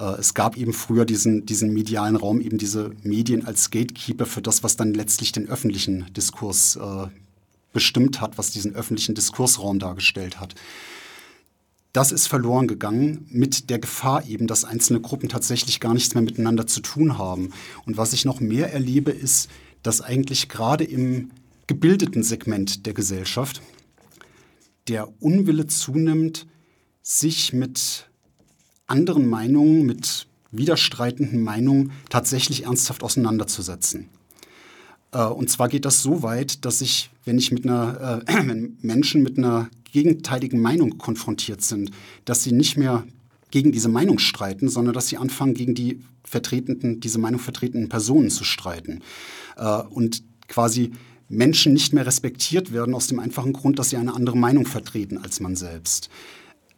[0.00, 4.40] Äh, es gab eben früher diesen, diesen medialen Raum, eben diese Medien als Gatekeeper für
[4.40, 7.08] das, was dann letztlich den öffentlichen Diskurs äh,
[7.74, 10.54] bestimmt hat, was diesen öffentlichen Diskursraum dargestellt hat.
[11.92, 16.22] Das ist verloren gegangen mit der Gefahr eben, dass einzelne Gruppen tatsächlich gar nichts mehr
[16.22, 17.52] miteinander zu tun haben.
[17.84, 19.50] Und was ich noch mehr erlebe, ist,
[19.86, 21.30] dass eigentlich gerade im
[21.66, 23.62] gebildeten Segment der Gesellschaft
[24.88, 26.46] der Unwille zunimmt,
[27.02, 28.08] sich mit
[28.86, 34.08] anderen Meinungen, mit widerstreitenden Meinungen tatsächlich ernsthaft auseinanderzusetzen.
[35.12, 38.78] Äh, und zwar geht das so weit, dass ich, wenn ich mit einer, äh, wenn
[38.80, 41.90] Menschen mit einer gegenteiligen Meinung konfrontiert sind,
[42.24, 43.04] dass sie nicht mehr
[43.50, 48.30] gegen diese Meinung streiten, sondern dass sie anfangen, gegen die vertretenden, diese Meinung vertretenden Personen
[48.30, 49.00] zu streiten.
[49.56, 50.92] Äh, und quasi
[51.28, 55.18] Menschen nicht mehr respektiert werden aus dem einfachen Grund, dass sie eine andere Meinung vertreten
[55.18, 56.08] als man selbst.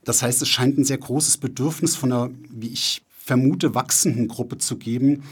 [0.04, 4.56] Das heißt, es scheint ein sehr großes Bedürfnis von einer, wie ich vermute, wachsenden Gruppe
[4.56, 5.24] zu geben,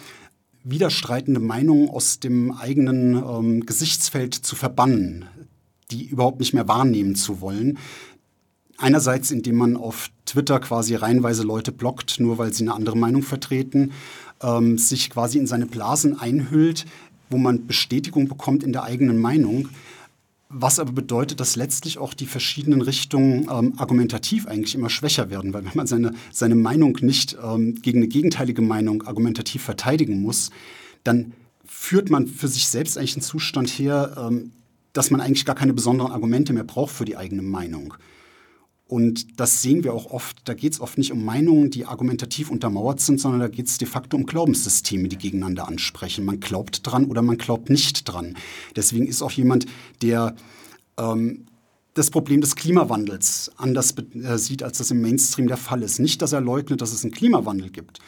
[0.64, 5.24] widerstreitende Meinungen aus dem eigenen ähm, Gesichtsfeld zu verbannen,
[5.90, 7.78] die überhaupt nicht mehr wahrnehmen zu wollen.
[8.78, 13.22] einerseits, indem man auf Twitter quasi reihenweise Leute blockt, nur weil sie eine andere Meinung
[13.22, 13.92] vertreten,
[14.42, 16.84] ähm, sich quasi in seine Blasen einhüllt,
[17.30, 19.68] wo man Bestätigung bekommt in der eigenen Meinung.
[20.48, 25.52] Was aber bedeutet, dass letztlich auch die verschiedenen Richtungen ähm, argumentativ eigentlich immer schwächer werden,
[25.52, 30.50] weil wenn man seine, seine Meinung nicht ähm, gegen eine gegenteilige Meinung argumentativ verteidigen muss,
[31.02, 31.32] dann
[31.64, 34.52] führt man für sich selbst eigentlich einen Zustand her, ähm,
[34.92, 37.94] dass man eigentlich gar keine besonderen Argumente mehr braucht für die eigene Meinung.
[38.88, 40.48] Und das sehen wir auch oft.
[40.48, 43.78] Da geht es oft nicht um Meinungen, die argumentativ untermauert sind, sondern da geht es
[43.78, 46.24] de facto um Glaubenssysteme, die gegeneinander ansprechen.
[46.24, 48.36] Man glaubt dran oder man glaubt nicht dran.
[48.76, 49.66] Deswegen ist auch jemand,
[50.02, 50.36] der
[50.98, 51.46] ähm,
[51.94, 55.98] das Problem des Klimawandels anders äh, sieht, als das im Mainstream der Fall ist.
[55.98, 57.98] Nicht, dass er leugnet, dass es einen Klimawandel gibt,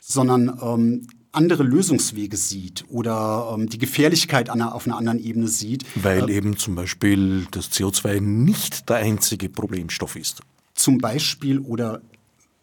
[0.00, 5.84] sondern ähm, andere Lösungswege sieht oder ähm, die Gefährlichkeit an, auf einer anderen Ebene sieht.
[5.94, 10.40] Weil äh, eben zum Beispiel das CO2 nicht der einzige Problemstoff ist.
[10.74, 12.00] Zum Beispiel oder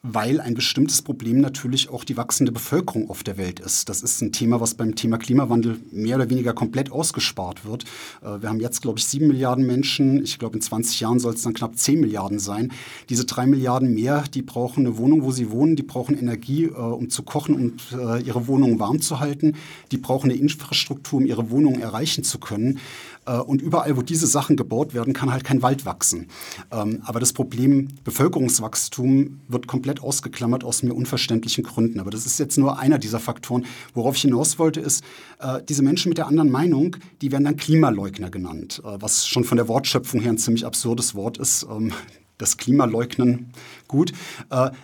[0.04, 3.90] weil ein bestimmtes Problem natürlich auch die wachsende Bevölkerung auf der Welt ist.
[3.90, 7.84] Das ist ein Thema, was beim Thema Klimawandel mehr oder weniger komplett ausgespart wird.
[8.22, 10.24] Äh, wir haben jetzt, glaube ich, sieben Milliarden Menschen.
[10.24, 12.72] Ich glaube, in 20 Jahren soll es dann knapp zehn Milliarden sein.
[13.10, 15.76] Diese drei Milliarden mehr, die brauchen eine Wohnung, wo sie wohnen.
[15.76, 19.56] Die brauchen Energie, äh, um zu kochen und äh, ihre Wohnung warm zu halten.
[19.92, 22.80] Die brauchen eine Infrastruktur, um ihre Wohnung erreichen zu können.
[23.28, 26.28] Äh, und überall, wo diese Sachen gebaut werden, kann halt kein Wald wachsen.
[26.72, 32.00] Ähm, aber das Problem Bevölkerungswachstum wird komplett ausgeklammert aus mir unverständlichen Gründen.
[32.00, 33.66] Aber das ist jetzt nur einer dieser Faktoren.
[33.94, 35.04] Worauf ich hinaus wollte, ist,
[35.40, 39.44] äh, diese Menschen mit der anderen Meinung, die werden dann Klimaleugner genannt, äh, was schon
[39.44, 41.92] von der Wortschöpfung her ein ziemlich absurdes Wort ist ähm,
[42.38, 43.52] das Klimaleugnen
[43.88, 44.12] gut.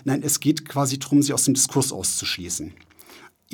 [0.05, 2.73] Nein, es geht quasi darum, sie aus dem Diskurs auszuschließen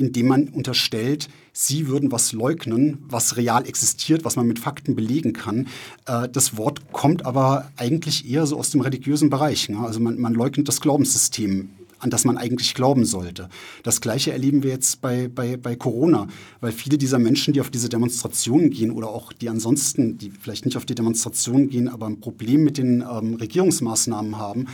[0.00, 1.28] indem man unterstellt,
[1.60, 5.68] sie würden was leugnen, was real existiert, was man mit Fakten belegen kann.
[6.06, 9.68] Äh, das Wort kommt aber eigentlich eher so aus dem religiösen Bereich.
[9.68, 9.78] Ne?
[9.78, 11.70] Also man, man leugnet das Glaubenssystem
[12.00, 13.50] an das man eigentlich glauben sollte.
[13.82, 16.28] Das Gleiche erleben wir jetzt bei, bei, bei Corona,
[16.60, 20.64] weil viele dieser Menschen, die auf diese Demonstrationen gehen oder auch die ansonsten, die vielleicht
[20.64, 24.66] nicht auf die Demonstrationen gehen, aber ein Problem mit den ähm, Regierungsmaßnahmen haben,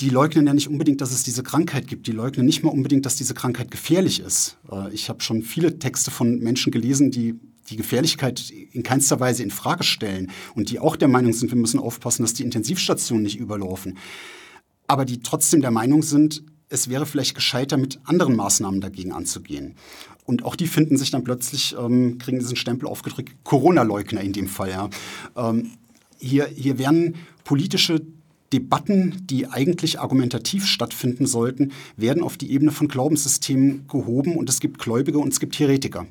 [0.00, 2.06] die leugnen ja nicht unbedingt, dass es diese Krankheit gibt.
[2.06, 4.56] Die leugnen nicht mal unbedingt, dass diese Krankheit gefährlich ist.
[4.70, 9.42] Äh, ich habe schon viele Texte von Menschen gelesen, die die Gefährlichkeit in keinster Weise
[9.42, 13.22] in Frage stellen und die auch der Meinung sind, wir müssen aufpassen, dass die Intensivstationen
[13.22, 13.98] nicht überlaufen.
[14.88, 19.74] Aber die trotzdem der Meinung sind, es wäre vielleicht gescheiter, mit anderen Maßnahmen dagegen anzugehen.
[20.24, 24.48] Und auch die finden sich dann plötzlich, ähm, kriegen diesen Stempel aufgedrückt, Corona-Leugner in dem
[24.48, 24.70] Fall.
[24.70, 24.90] Ja.
[25.36, 25.70] Ähm,
[26.18, 28.02] hier, hier werden politische
[28.52, 34.60] Debatten, die eigentlich argumentativ stattfinden sollten, werden auf die Ebene von Glaubenssystemen gehoben und es
[34.60, 36.06] gibt Gläubige und es gibt Heretiker.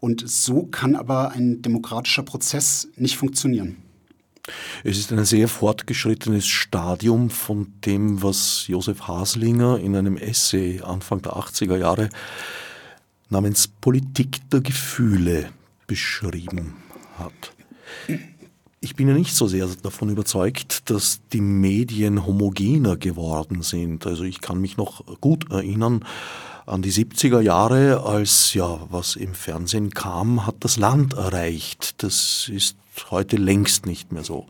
[0.00, 3.76] Und so kann aber ein demokratischer Prozess nicht funktionieren.
[4.82, 11.22] Es ist ein sehr fortgeschrittenes Stadium von dem, was Josef Haslinger in einem Essay Anfang
[11.22, 12.08] der 80er Jahre
[13.28, 15.50] namens Politik der Gefühle
[15.86, 16.74] beschrieben
[17.18, 17.52] hat.
[18.82, 24.06] Ich bin ja nicht so sehr davon überzeugt, dass die Medien homogener geworden sind.
[24.06, 26.02] Also ich kann mich noch gut erinnern
[26.64, 32.02] an die 70er Jahre, als ja, was im Fernsehen kam, hat das Land erreicht.
[32.02, 32.78] Das ist
[33.10, 34.46] heute längst nicht mehr so.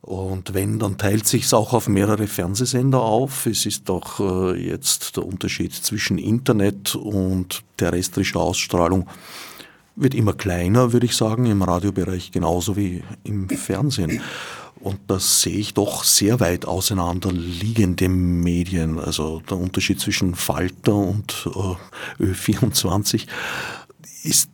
[0.00, 3.46] Und wenn, dann teilt sich es auch auf mehrere Fernsehsender auf.
[3.46, 9.06] Es ist doch äh, jetzt der Unterschied zwischen Internet und terrestrischer Ausstrahlung
[9.98, 14.20] wird immer kleiner, würde ich sagen, im Radiobereich genauso wie im Fernsehen.
[14.80, 18.98] Und das sehe ich doch sehr weit auseinander liegende Medien.
[18.98, 21.48] Also der Unterschied zwischen Falter und
[22.18, 23.26] äh, Ö24
[24.22, 24.50] ist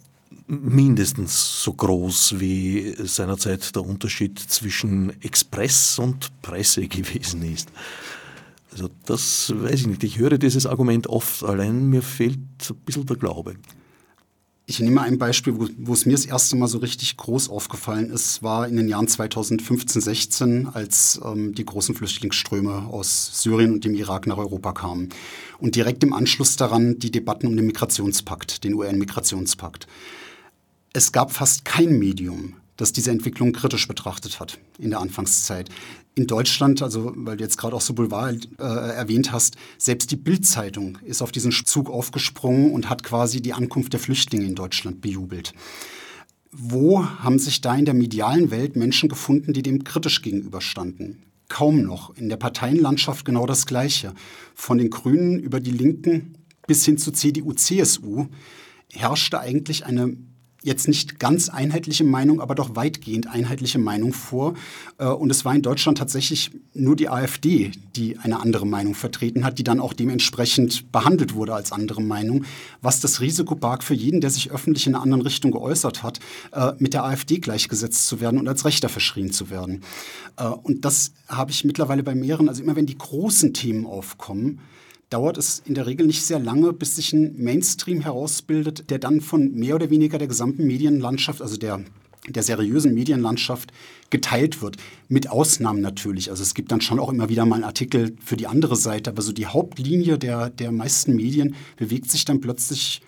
[0.47, 7.69] mindestens so groß wie seinerzeit der Unterschied zwischen Express und Presse gewesen ist.
[8.73, 10.05] Also das weiß ich nicht.
[10.05, 12.39] Ich höre dieses Argument oft, allein mir fehlt
[12.71, 13.55] ein bisschen der Glaube.
[14.67, 18.11] Ich nehme ein Beispiel, wo, wo, es mir das erste Mal so richtig groß aufgefallen
[18.11, 23.85] ist, war in den Jahren 2015, 16, als ähm, die großen Flüchtlingsströme aus Syrien und
[23.85, 25.11] dem Irak nach Europa kamen.
[25.59, 29.87] Und direkt im Anschluss daran die Debatten um den Migrationspakt, den UN-Migrationspakt.
[30.95, 35.69] Es gab fast kein Medium, das diese Entwicklung kritisch betrachtet hat in der Anfangszeit.
[36.17, 40.17] In Deutschland, also weil du jetzt gerade auch so Boulevard äh, erwähnt hast, selbst die
[40.17, 45.01] Bild-Zeitung ist auf diesen Zug aufgesprungen und hat quasi die Ankunft der Flüchtlinge in Deutschland
[45.01, 45.55] bejubelt.
[46.53, 51.25] Wo haben sich da in der medialen Welt Menschen gefunden, die dem kritisch gegenüberstanden?
[51.49, 52.17] Kaum noch.
[52.17, 54.15] In der Parteienlandschaft genau das Gleiche.
[54.55, 56.35] Von den Grünen über die Linken
[56.69, 58.27] bis hin zu CDU, CSU
[58.93, 60.17] herrschte eigentlich eine
[60.65, 64.55] jetzt nicht ganz einheitliche Meinung, aber doch weitgehend einheitliche Meinung vor.
[64.99, 69.45] Äh, und es war in Deutschland tatsächlich nur die AfD, die eine andere Meinung vertreten
[69.45, 72.45] hat, die dann auch dementsprechend behandelt wurde als andere Meinung,
[72.81, 76.19] was das Risiko barg für jeden, der sich öffentlich in einer anderen Richtung geäußert hat,
[76.53, 79.83] äh, mit der AfD gleichgesetzt zu werden und als Rechter verschrien zu werden.
[80.39, 84.61] Äh, und das habe ich mittlerweile bei mehreren, also immer wenn die großen Themen aufkommen,
[85.15, 89.21] dauert es in der Regel nicht sehr lange, bis sich ein Mainstream herausbildet, der dann
[89.21, 91.85] von mehr oder weniger der gesamten Medienlandschaft, also der
[92.27, 93.71] der seriösen Medienlandschaft
[94.11, 94.79] geteilt wird.
[95.09, 96.31] Mit Ausnahmen natürlich.
[96.31, 99.11] Also es gibt dann schon auch immer wieder mal einen Artikel für die andere Seite,
[99.11, 103.03] aber so die Hauptlinie der, der meisten Medien bewegt sich dann plötzlich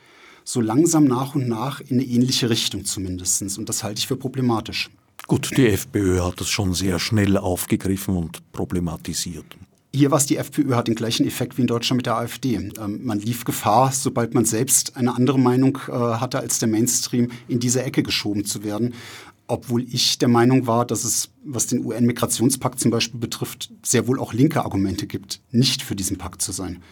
[0.45, 3.59] so langsam nach und nach in eine ähnliche Richtung zumindest.
[3.59, 4.91] Und das halte ich für problematisch.
[5.27, 9.57] Gut, die FPÖ hat das schon sehr schnell aufgegriffen und problematisiert.
[9.97, 12.55] Hier war es die FPÖ, hat den gleichen Effekt wie in Deutschland mit der AfD.
[12.55, 17.31] Ähm, man lief Gefahr, sobald man selbst eine andere Meinung äh, hatte als der Mainstream,
[17.49, 18.93] in diese Ecke geschoben zu werden.
[19.47, 24.21] Obwohl ich der Meinung war, dass es, was den UN-Migrationspakt zum Beispiel betrifft, sehr wohl
[24.21, 26.83] auch linke Argumente gibt, nicht für diesen Pakt zu sein.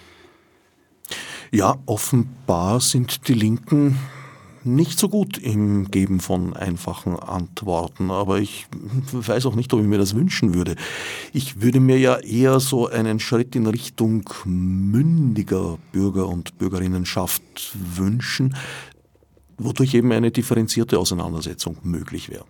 [1.51, 3.99] Ja, offenbar sind die Linken
[4.65, 8.67] nicht so gut im Geben von einfachen Antworten, aber ich
[9.13, 10.77] weiß auch nicht, ob ich mir das wünschen würde.
[11.33, 17.43] Ich würde mir ja eher so einen Schritt in Richtung mündiger Bürger und Bürgerinnenschaft
[17.97, 18.57] wünschen,
[19.59, 22.45] wodurch eben eine differenzierte Auseinandersetzung möglich wäre.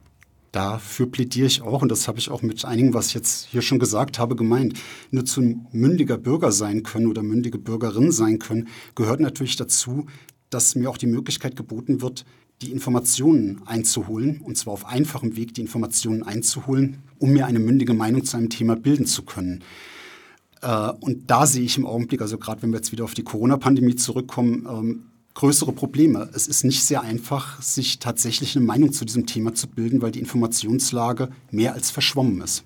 [0.54, 3.60] Dafür plädiere ich auch, und das habe ich auch mit einigen, was ich jetzt hier
[3.60, 4.78] schon gesagt habe, gemeint.
[5.10, 10.06] Nur zu mündiger Bürger sein können oder mündige Bürgerin sein können, gehört natürlich dazu,
[10.54, 12.24] dass mir auch die Möglichkeit geboten wird,
[12.62, 17.94] die Informationen einzuholen, und zwar auf einfachem Weg die Informationen einzuholen, um mir eine mündige
[17.94, 19.64] Meinung zu einem Thema bilden zu können.
[20.62, 23.24] Äh, und da sehe ich im Augenblick, also gerade wenn wir jetzt wieder auf die
[23.24, 25.02] Corona-Pandemie zurückkommen, ähm,
[25.34, 26.30] größere Probleme.
[26.32, 30.12] Es ist nicht sehr einfach, sich tatsächlich eine Meinung zu diesem Thema zu bilden, weil
[30.12, 32.64] die Informationslage mehr als verschwommen ist.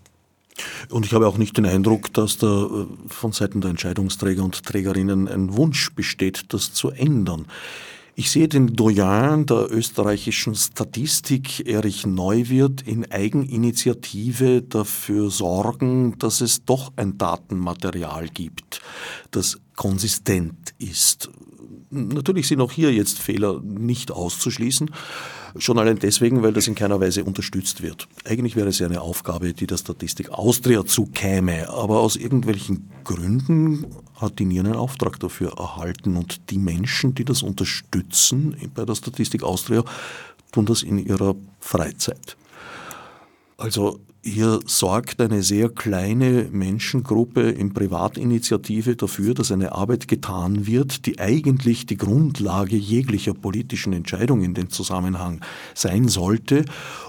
[0.90, 4.64] Und ich habe auch nicht den Eindruck, dass da äh, von Seiten der Entscheidungsträger und
[4.64, 7.46] Trägerinnen ein Wunsch besteht, das zu ändern.
[8.20, 16.64] Ich sehe den Doyen der österreichischen Statistik, Erich Neuwirth, in Eigeninitiative dafür sorgen, dass es
[16.64, 18.80] doch ein Datenmaterial gibt,
[19.30, 21.30] das konsistent ist.
[21.90, 24.90] Natürlich sind auch hier jetzt Fehler nicht auszuschließen.
[25.56, 28.08] Schon allein deswegen, weil das in keiner Weise unterstützt wird.
[28.24, 33.86] Eigentlich wäre es ja eine Aufgabe, die der Statistik Austria zukäme, aber aus irgendwelchen Gründen
[34.20, 38.94] hat die nie einen Auftrag dafür erhalten und die Menschen, die das unterstützen bei der
[38.94, 39.84] Statistik Austria,
[40.52, 42.36] tun das in ihrer Freizeit.
[43.56, 51.06] Also hier sorgt eine sehr kleine Menschengruppe in Privatinitiative dafür, dass eine Arbeit getan wird,
[51.06, 55.40] die eigentlich die Grundlage jeglicher politischen Entscheidung in dem Zusammenhang
[55.74, 56.64] sein sollte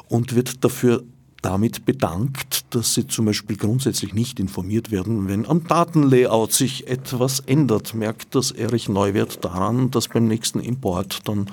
[0.07, 1.03] und wird dafür
[1.41, 7.39] damit bedankt, dass sie zum Beispiel grundsätzlich nicht informiert werden, wenn am Datenlayout sich etwas
[7.39, 7.93] ändert.
[7.93, 11.47] Merkt das Erich Neuwert daran, dass beim nächsten Import dann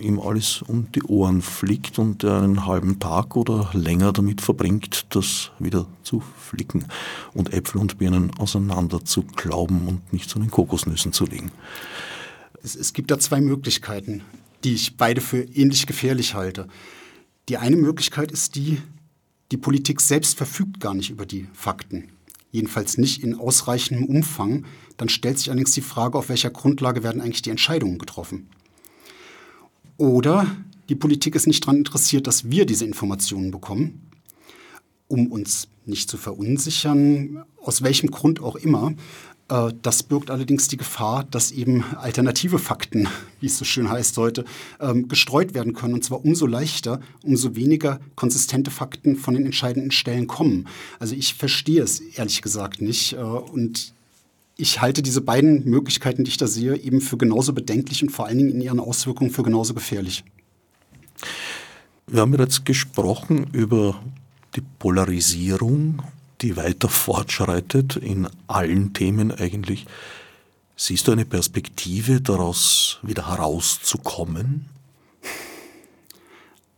[0.00, 5.06] ihm alles um die Ohren fliegt und er einen halben Tag oder länger damit verbringt,
[5.10, 6.86] das wieder zu flicken
[7.34, 11.52] und Äpfel und Birnen auseinander zu klauben und nicht zu den Kokosnüssen zu legen.
[12.62, 14.22] Es, es gibt da zwei Möglichkeiten,
[14.64, 16.66] die ich beide für ähnlich gefährlich halte.
[17.48, 18.82] Die eine Möglichkeit ist die,
[19.50, 22.10] die Politik selbst verfügt gar nicht über die Fakten,
[22.50, 24.66] jedenfalls nicht in ausreichendem Umfang.
[24.96, 28.48] Dann stellt sich allerdings die Frage, auf welcher Grundlage werden eigentlich die Entscheidungen getroffen.
[29.96, 30.46] Oder
[30.88, 34.10] die Politik ist nicht daran interessiert, dass wir diese Informationen bekommen,
[35.08, 38.94] um uns nicht zu verunsichern, aus welchem Grund auch immer,
[39.48, 43.08] das birgt allerdings die Gefahr, dass eben alternative Fakten,
[43.40, 44.44] wie es so schön heißt heute,
[44.78, 45.94] ähm, gestreut werden können.
[45.94, 50.68] Und zwar umso leichter, umso weniger konsistente Fakten von den entscheidenden Stellen kommen.
[50.98, 53.14] Also ich verstehe es ehrlich gesagt nicht.
[53.14, 53.94] Äh, und
[54.58, 58.26] ich halte diese beiden Möglichkeiten, die ich da sehe, eben für genauso bedenklich und vor
[58.26, 60.24] allen Dingen in ihren Auswirkungen für genauso gefährlich.
[62.06, 64.02] Wir haben jetzt gesprochen über
[64.56, 66.02] die Polarisierung
[66.40, 69.86] die weiter fortschreitet in allen Themen eigentlich.
[70.76, 74.66] Siehst du eine Perspektive, daraus wieder herauszukommen?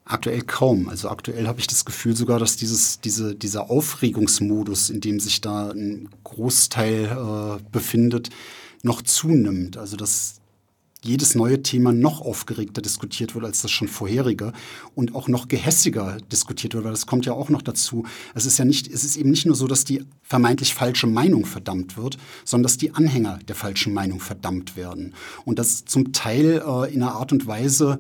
[0.07, 0.89] Aktuell kaum.
[0.89, 5.41] Also aktuell habe ich das Gefühl sogar, dass dieses, diese, dieser Aufregungsmodus, in dem sich
[5.41, 8.31] da ein Großteil äh, befindet,
[8.83, 9.77] noch zunimmt.
[9.77, 10.40] Also dass
[11.03, 14.53] jedes neue Thema noch aufgeregter diskutiert wird als das schon vorherige
[14.95, 18.05] und auch noch gehässiger diskutiert wird, weil das kommt ja auch noch dazu.
[18.35, 21.47] Es ist ja nicht, es ist eben nicht nur so, dass die vermeintlich falsche Meinung
[21.47, 25.15] verdammt wird, sondern dass die Anhänger der falschen Meinung verdammt werden.
[25.45, 27.99] Und das zum Teil äh, in einer Art und Weise,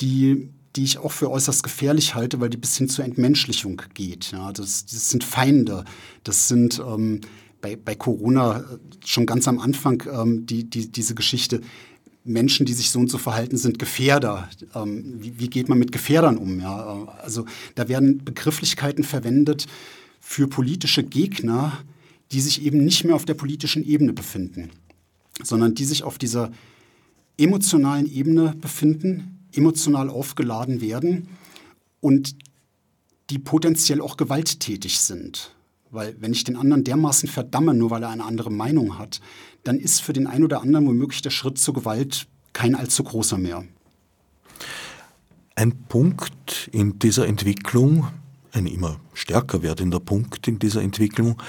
[0.00, 4.30] die die ich auch für äußerst gefährlich halte, weil die bis hin zur Entmenschlichung geht.
[4.30, 5.84] Ja, das, das sind Feinde.
[6.22, 7.22] Das sind ähm,
[7.60, 8.64] bei, bei Corona
[9.04, 11.62] schon ganz am Anfang ähm, die, die, diese Geschichte.
[12.28, 14.48] Menschen, die sich so und so verhalten, sind Gefährder.
[14.74, 16.60] Ähm, wie, wie, geht man mit Gefährdern um?
[16.60, 17.06] Ja?
[17.22, 19.66] Also da werden Begrifflichkeiten verwendet
[20.20, 21.78] für politische Gegner,
[22.32, 24.70] die sich eben nicht mehr auf der politischen Ebene befinden,
[25.42, 26.50] sondern die sich auf dieser
[27.38, 31.28] emotionalen Ebene befinden, emotional aufgeladen werden
[32.00, 32.36] und
[33.30, 35.52] die potenziell auch gewalttätig sind.
[35.90, 39.20] Weil wenn ich den anderen dermaßen verdamme, nur weil er eine andere Meinung hat,
[39.64, 43.38] dann ist für den einen oder anderen womöglich der Schritt zur Gewalt kein allzu großer
[43.38, 43.64] mehr.
[45.54, 48.08] Ein Punkt in dieser Entwicklung,
[48.52, 51.40] ein immer stärker werdender Punkt in dieser Entwicklung,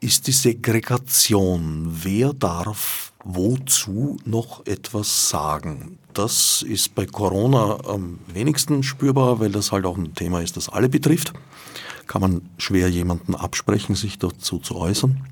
[0.00, 1.86] ist die Segregation.
[2.02, 5.98] Wer darf wozu noch etwas sagen?
[6.12, 10.68] Das ist bei Corona am wenigsten spürbar, weil das halt auch ein Thema ist, das
[10.68, 11.32] alle betrifft.
[12.06, 15.24] Kann man schwer jemanden absprechen, sich dazu zu äußern.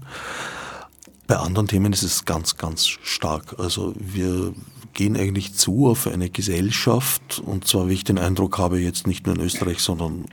[1.26, 3.54] Bei anderen Themen ist es ganz, ganz stark.
[3.58, 4.52] Also wir
[4.94, 9.26] gehen eigentlich zu auf eine Gesellschaft, und zwar, wie ich den Eindruck habe, jetzt nicht
[9.26, 10.24] nur in Österreich, sondern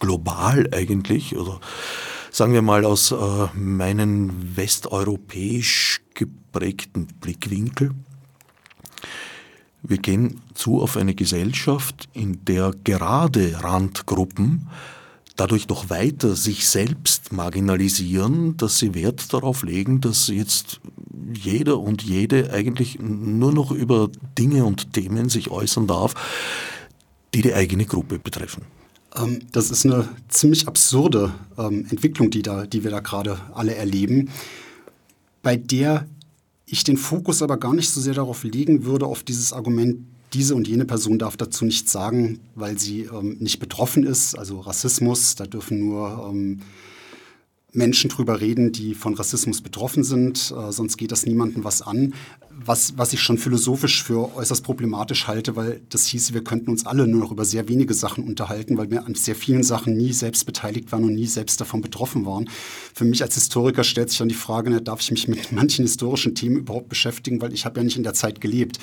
[0.00, 1.60] global eigentlich, oder
[2.30, 3.16] sagen wir mal aus äh,
[3.54, 7.92] meinen westeuropäisch geprägten Blickwinkel.
[9.82, 14.68] Wir gehen zu auf eine Gesellschaft, in der gerade Randgruppen
[15.36, 20.80] dadurch noch weiter sich selbst marginalisieren, dass sie Wert darauf legen, dass jetzt
[21.34, 26.14] jeder und jede eigentlich nur noch über Dinge und Themen sich äußern darf,
[27.34, 28.64] die die eigene Gruppe betreffen.
[29.16, 33.74] Ähm, das ist eine ziemlich absurde ähm, Entwicklung, die, da, die wir da gerade alle
[33.74, 34.30] erleben,
[35.42, 36.06] bei der
[36.66, 40.54] ich den Fokus aber gar nicht so sehr darauf legen würde, auf dieses Argument, diese
[40.54, 44.38] und jene Person darf dazu nichts sagen, weil sie ähm, nicht betroffen ist.
[44.38, 46.60] Also Rassismus, da dürfen nur ähm,
[47.72, 52.12] Menschen drüber reden, die von Rassismus betroffen sind, äh, sonst geht das niemandem was an
[52.66, 56.86] was, was ich schon philosophisch für äußerst problematisch halte, weil das hieß, wir könnten uns
[56.86, 60.12] alle nur noch über sehr wenige Sachen unterhalten, weil wir an sehr vielen Sachen nie
[60.12, 62.48] selbst beteiligt waren und nie selbst davon betroffen waren.
[62.94, 65.84] Für mich als Historiker stellt sich dann die Frage, na, darf ich mich mit manchen
[65.84, 68.78] historischen Themen überhaupt beschäftigen, weil ich habe ja nicht in der Zeit gelebt.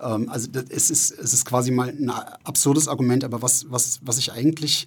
[0.00, 4.00] Ähm, also das, es, ist, es ist quasi mal ein absurdes Argument, aber was, was,
[4.02, 4.86] was ich eigentlich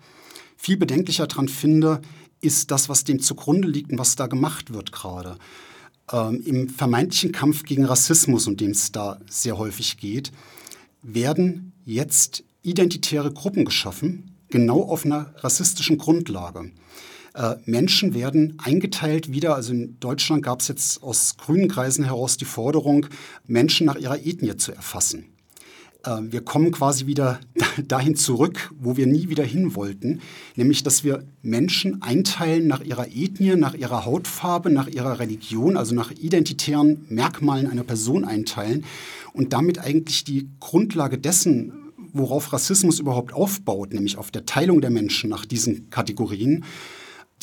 [0.55, 2.01] viel bedenklicher daran finde,
[2.41, 5.38] ist das, was dem zugrunde liegt und was da gemacht wird gerade
[6.11, 10.31] ähm, im vermeintlichen Kampf gegen Rassismus, um den es da sehr häufig geht,
[11.01, 16.71] werden jetzt identitäre Gruppen geschaffen, genau auf einer rassistischen Grundlage.
[17.33, 22.38] Äh, Menschen werden eingeteilt wieder, also in Deutschland gab es jetzt aus grünen Kreisen heraus
[22.38, 23.07] die Forderung,
[23.45, 25.25] Menschen nach ihrer Ethnie zu erfassen.
[26.08, 27.39] Ähm, wir kommen quasi wieder
[27.88, 30.22] dahin zurück, wo wir nie wieder hin wollten,
[30.55, 35.93] nämlich dass wir Menschen einteilen nach ihrer Ethnie, nach ihrer Hautfarbe, nach ihrer Religion, also
[35.93, 38.86] nach identitären Merkmalen einer Person einteilen
[39.34, 41.74] und damit eigentlich die Grundlage dessen,
[42.14, 46.64] worauf Rassismus überhaupt aufbaut, nämlich auf der Teilung der Menschen nach diesen Kategorien,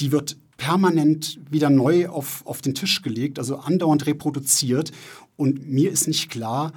[0.01, 4.93] die wird permanent wieder neu auf, auf den Tisch gelegt, also andauernd reproduziert.
[5.37, 6.73] Und mir ist nicht klar,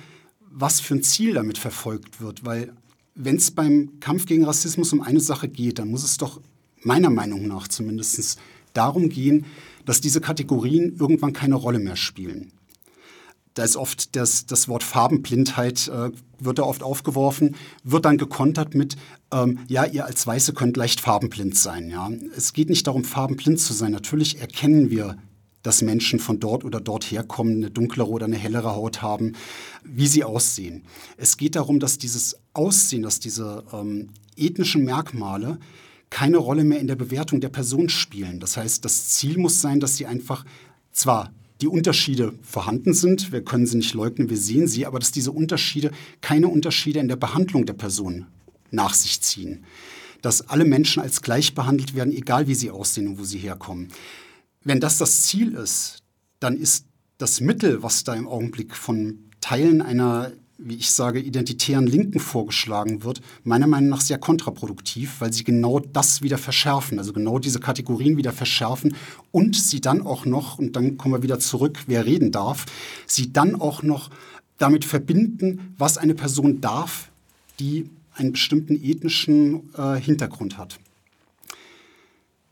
[0.60, 2.46] was für ein Ziel damit verfolgt wird.
[2.46, 2.74] Weil
[3.16, 6.42] wenn es beim Kampf gegen Rassismus um eine Sache geht, dann muss es doch
[6.82, 8.40] meiner Meinung nach zumindest
[8.74, 9.46] darum gehen,
[9.86, 12.52] dass diese Kategorien irgendwann keine Rolle mehr spielen.
[13.54, 18.76] Da ist oft das, das Wort Farbenblindheit, äh, wird da oft aufgeworfen, wird dann gekontert
[18.76, 18.98] mit,
[19.32, 21.90] ähm, ja, ihr als Weiße könnt leicht farbenblind sein.
[21.90, 22.12] Ja?
[22.36, 23.92] Es geht nicht darum, farbenblind zu sein.
[23.92, 25.18] Natürlich erkennen wir
[25.64, 29.34] dass Menschen von dort oder dort herkommen, eine dunklere oder eine hellere Haut haben,
[29.84, 30.84] wie sie aussehen.
[31.18, 35.60] Es geht darum, dass dieses Aussehen, dass diese ähm, ethnischen Merkmale
[36.10, 38.40] keine Rolle mehr in der Bewertung der Person spielen.
[38.40, 40.46] Das heißt, das Ziel muss sein, dass sie einfach
[40.92, 41.32] zwar
[41.62, 45.32] die Unterschiede vorhanden sind, wir können sie nicht leugnen, wir sehen sie, aber dass diese
[45.32, 45.92] Unterschiede
[46.22, 48.28] keine Unterschiede in der Behandlung der Person
[48.70, 49.64] nach sich ziehen.
[50.22, 53.90] Dass alle Menschen als gleich behandelt werden, egal wie sie aussehen und wo sie herkommen.
[54.68, 56.04] Wenn das das Ziel ist,
[56.42, 56.88] dann ist
[57.20, 63.06] das Mittel, was da im Augenblick von Teilen einer, wie ich sage, identitären Linken vorgeschlagen
[63.06, 67.62] wird, meiner Meinung nach sehr kontraproduktiv, weil sie genau das wieder verschärfen, also genau diese
[67.62, 68.94] Kategorien wieder verschärfen
[69.32, 72.66] und sie dann auch noch, und dann kommen wir wieder zurück, wer reden darf,
[73.06, 74.10] sie dann auch noch
[74.58, 77.10] damit verbinden, was eine Person darf,
[77.62, 80.78] die einen bestimmten ethnischen äh, Hintergrund hat.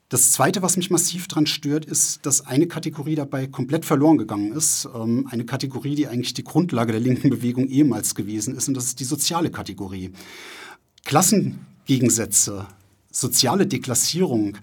[0.10, 4.52] Das Zweite, was mich massiv daran stört, ist, dass eine Kategorie dabei komplett verloren gegangen
[4.52, 4.88] ist.
[4.94, 8.86] Ähm, eine Kategorie, die eigentlich die Grundlage der linken Bewegung ehemals gewesen ist, und das
[8.86, 10.12] ist die soziale Kategorie.
[11.06, 12.68] Klassengegensätze,
[13.12, 14.58] soziale Deklassierung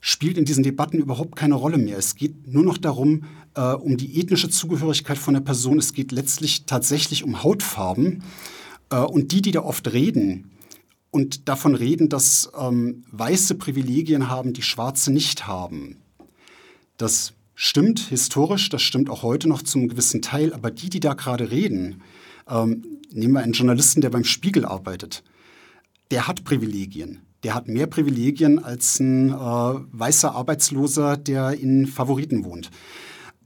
[0.00, 1.98] spielt in diesen Debatten überhaupt keine Rolle mehr.
[1.98, 3.24] Es geht nur noch darum,
[3.54, 5.78] äh, um die ethnische Zugehörigkeit von der Person.
[5.78, 8.22] Es geht letztlich tatsächlich um Hautfarben.
[8.90, 10.50] Äh, und die, die da oft reden
[11.10, 15.96] und davon reden, dass ähm, Weiße Privilegien haben, die Schwarze nicht haben,
[16.96, 20.52] das stimmt historisch, das stimmt auch heute noch zum gewissen Teil.
[20.52, 22.02] Aber die, die da gerade reden,
[22.48, 25.22] ähm, nehmen wir einen Journalisten, der beim Spiegel arbeitet,
[26.10, 32.44] der hat Privilegien der hat mehr Privilegien als ein äh, weißer Arbeitsloser, der in Favoriten
[32.44, 32.70] wohnt.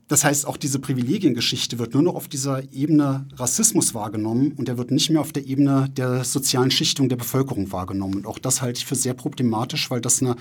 [0.07, 4.77] Das heißt, auch diese Privilegiengeschichte wird nur noch auf dieser Ebene Rassismus wahrgenommen und er
[4.77, 8.15] wird nicht mehr auf der Ebene der sozialen Schichtung der Bevölkerung wahrgenommen.
[8.15, 10.35] Und auch das halte ich für sehr problematisch, weil das einer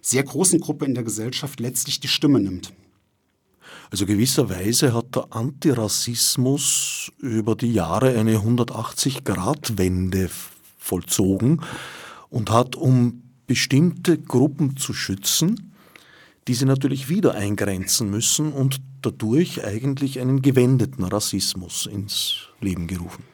[0.00, 2.72] sehr großen Gruppe in der Gesellschaft letztlich die Stimme nimmt.
[3.90, 10.30] Also gewisserweise hat der Antirassismus über die Jahre eine 180-Grad-Wende
[10.78, 11.60] vollzogen
[12.28, 15.69] und hat, um bestimmte Gruppen zu schützen,
[16.48, 23.24] diese natürlich wieder eingrenzen müssen und dadurch eigentlich einen gewendeten Rassismus ins Leben gerufen.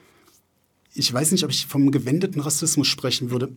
[0.95, 3.51] Ich weiß nicht, ob ich vom gewendeten Rassismus sprechen würde.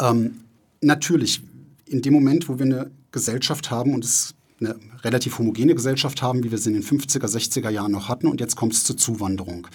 [0.00, 0.42] Ähm,
[0.80, 1.40] natürlich,
[1.86, 6.44] in dem Moment, wo wir eine Gesellschaft haben und es eine relativ homogene Gesellschaft haben,
[6.44, 8.96] wie wir sie in den 50er, 60er Jahren noch hatten, und jetzt kommt es zur
[8.96, 9.66] Zuwanderung.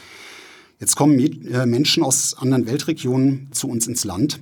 [0.80, 4.39] Jetzt kommen äh, Menschen aus anderen Weltregionen zu uns ins Land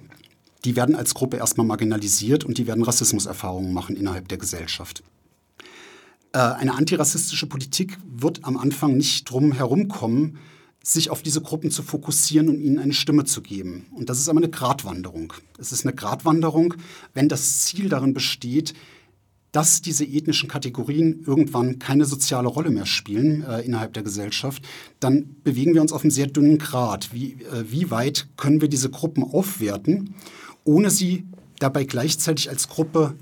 [0.66, 5.04] die werden als Gruppe erstmal marginalisiert und die werden Rassismuserfahrungen machen innerhalb der Gesellschaft.
[6.34, 10.38] Äh, eine antirassistische Politik wird am Anfang nicht drum herumkommen,
[10.84, 13.88] sich auf diese Gruppen zu fokussieren und ihnen eine Stimme zu geben.
[13.96, 15.34] Und das ist aber eine Gratwanderung.
[15.58, 16.76] Es ist eine Gratwanderung,
[17.14, 18.74] wenn das Ziel darin besteht,
[19.52, 24.62] dass diese ethnischen Kategorien irgendwann keine soziale Rolle mehr spielen äh, innerhalb der Gesellschaft,
[25.00, 27.14] dann bewegen wir uns auf einem sehr dünnen Grad.
[27.14, 30.14] Wie, äh, wie weit können wir diese Gruppen aufwerten
[30.66, 31.26] ohne sie
[31.60, 33.16] dabei gleichzeitig als Gruppe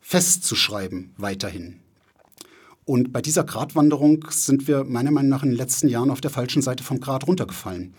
[0.00, 1.80] festzuschreiben weiterhin.
[2.84, 6.30] Und bei dieser Gratwanderung sind wir meiner Meinung nach in den letzten Jahren auf der
[6.30, 7.94] falschen Seite vom Grat runtergefallen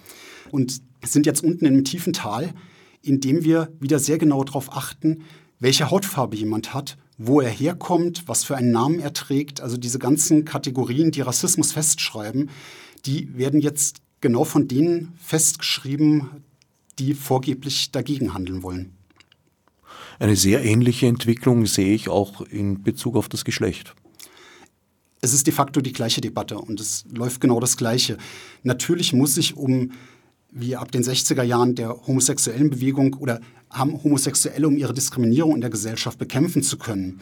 [0.52, 2.54] und sind jetzt unten in einem tiefen Tal,
[3.02, 5.24] in dem wir wieder sehr genau darauf achten,
[5.60, 9.62] welche Hautfarbe jemand hat, wo er herkommt, was für einen Namen er trägt.
[9.62, 12.50] Also diese ganzen Kategorien, die Rassismus festschreiben,
[13.06, 16.44] die werden jetzt genau von denen festgeschrieben,
[17.02, 18.92] die vorgeblich dagegen handeln wollen.
[20.20, 23.96] Eine sehr ähnliche Entwicklung sehe ich auch in Bezug auf das Geschlecht.
[25.20, 28.18] Es ist de facto die gleiche Debatte und es läuft genau das Gleiche.
[28.62, 29.92] Natürlich muss sich um,
[30.52, 33.42] wie ab den 60er Jahren der homosexuellen Bewegung oder
[33.72, 37.20] haben Homosexuelle, um ihre Diskriminierung in der Gesellschaft bekämpfen zu können,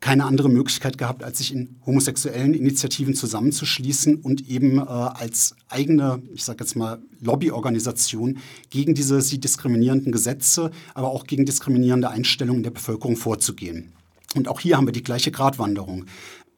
[0.00, 6.22] keine andere Möglichkeit gehabt, als sich in homosexuellen Initiativen zusammenzuschließen und eben äh, als eigene,
[6.32, 8.38] ich sage jetzt mal, Lobbyorganisation
[8.70, 13.92] gegen diese sie diskriminierenden Gesetze, aber auch gegen diskriminierende Einstellungen der Bevölkerung vorzugehen.
[14.34, 16.06] Und auch hier haben wir die gleiche Gratwanderung.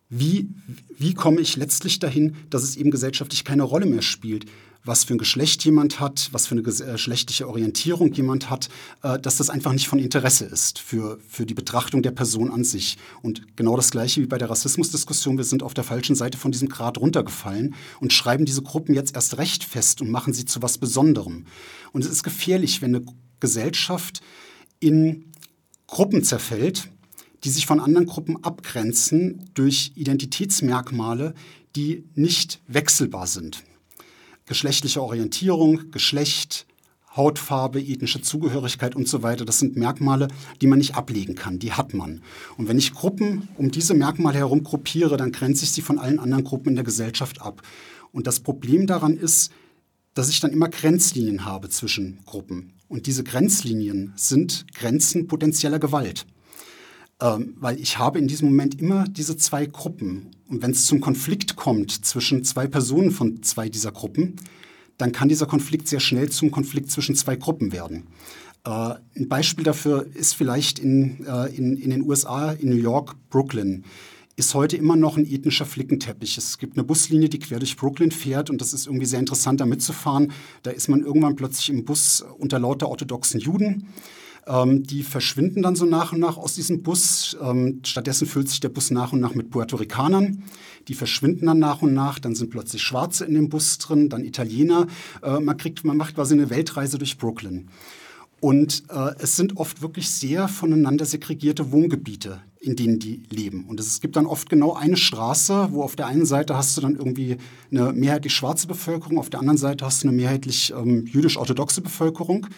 [0.08, 0.50] Wie,
[0.98, 4.44] wie komme ich letztlich dahin, dass es eben gesellschaftlich keine Rolle mehr spielt,
[4.84, 8.68] was für ein Geschlecht jemand hat, was für eine äh, geschlechtliche Orientierung jemand hat,
[9.02, 12.64] äh, dass das einfach nicht von Interesse ist für, für die Betrachtung der Person an
[12.64, 12.98] sich.
[13.22, 16.52] Und genau das Gleiche wie bei der Rassismusdiskussion, wir sind auf der falschen Seite von
[16.52, 20.62] diesem Grad runtergefallen und schreiben diese Gruppen jetzt erst recht fest und machen sie zu
[20.62, 21.46] was Besonderem.
[21.92, 23.04] Und es ist gefährlich, wenn eine
[23.38, 24.20] Gesellschaft
[24.80, 25.26] in
[25.86, 26.88] Gruppen zerfällt,
[27.44, 31.34] die sich von anderen Gruppen abgrenzen durch Identitätsmerkmale,
[31.74, 33.62] die nicht wechselbar sind
[34.52, 36.66] geschlechtliche Orientierung, Geschlecht,
[37.16, 40.28] Hautfarbe, ethnische Zugehörigkeit und so weiter, das sind Merkmale,
[40.60, 42.20] die man nicht ablegen kann, die hat man.
[42.58, 46.18] Und wenn ich Gruppen um diese Merkmale herum gruppiere, dann grenze ich sie von allen
[46.18, 47.62] anderen Gruppen in der Gesellschaft ab.
[48.12, 49.52] Und das Problem daran ist,
[50.12, 52.74] dass ich dann immer Grenzlinien habe zwischen Gruppen.
[52.88, 56.26] Und diese Grenzlinien sind Grenzen potenzieller Gewalt.
[57.22, 60.31] Ähm, weil ich habe in diesem Moment immer diese zwei Gruppen.
[60.48, 64.36] Und wenn es zum Konflikt kommt zwischen zwei Personen von zwei dieser Gruppen,
[64.98, 68.06] dann kann dieser Konflikt sehr schnell zum Konflikt zwischen zwei Gruppen werden.
[68.64, 73.16] Äh, ein Beispiel dafür ist vielleicht in, äh, in, in den USA, in New York,
[73.30, 73.84] Brooklyn
[74.36, 76.38] ist heute immer noch ein ethnischer Flickenteppich.
[76.38, 79.60] Es gibt eine Buslinie, die quer durch Brooklyn fährt und das ist irgendwie sehr interessant,
[79.60, 80.32] da mitzufahren.
[80.62, 83.88] Da ist man irgendwann plötzlich im Bus unter lauter orthodoxen Juden.
[84.46, 87.36] Ähm, die verschwinden dann so nach und nach aus diesem Bus.
[87.40, 90.42] Ähm, stattdessen füllt sich der Bus nach und nach mit Puerto Ricanern.
[90.88, 92.18] Die verschwinden dann nach und nach.
[92.18, 94.86] Dann sind plötzlich Schwarze in dem Bus drin, dann Italiener.
[95.22, 97.68] Äh, man, kriegt, man macht quasi eine Weltreise durch Brooklyn.
[98.40, 103.66] Und äh, es sind oft wirklich sehr voneinander segregierte Wohngebiete, in denen die leben.
[103.68, 106.80] Und es gibt dann oft genau eine Straße, wo auf der einen Seite hast du
[106.80, 107.36] dann irgendwie
[107.70, 112.48] eine mehrheitlich schwarze Bevölkerung, auf der anderen Seite hast du eine mehrheitlich ähm, jüdisch-orthodoxe Bevölkerung.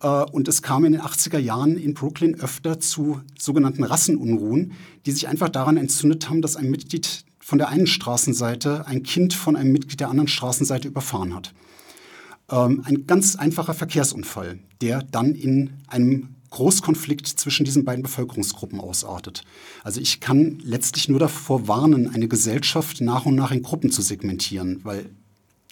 [0.00, 4.72] Äh, und es kam in den 80er Jahren in Brooklyn öfter zu sogenannten Rassenunruhen,
[5.04, 9.32] die sich einfach daran entzündet haben, dass ein Mitglied von der einen Straßenseite ein Kind
[9.32, 11.54] von einem Mitglied der anderen Straßenseite überfahren hat.
[12.50, 19.42] Ähm, ein ganz einfacher Verkehrsunfall, der dann in einem Großkonflikt zwischen diesen beiden Bevölkerungsgruppen ausartet.
[19.82, 24.00] Also ich kann letztlich nur davor warnen, eine Gesellschaft nach und nach in Gruppen zu
[24.00, 25.10] segmentieren, weil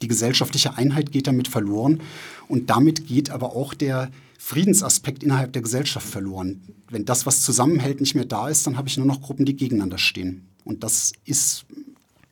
[0.02, 2.00] die gesellschaftliche Einheit geht damit verloren
[2.48, 6.60] und damit geht aber auch der Friedensaspekt innerhalb der Gesellschaft verloren.
[6.90, 9.56] Wenn das, was zusammenhält, nicht mehr da ist, dann habe ich nur noch Gruppen, die
[9.56, 10.46] gegeneinander stehen.
[10.64, 11.64] Und das ist,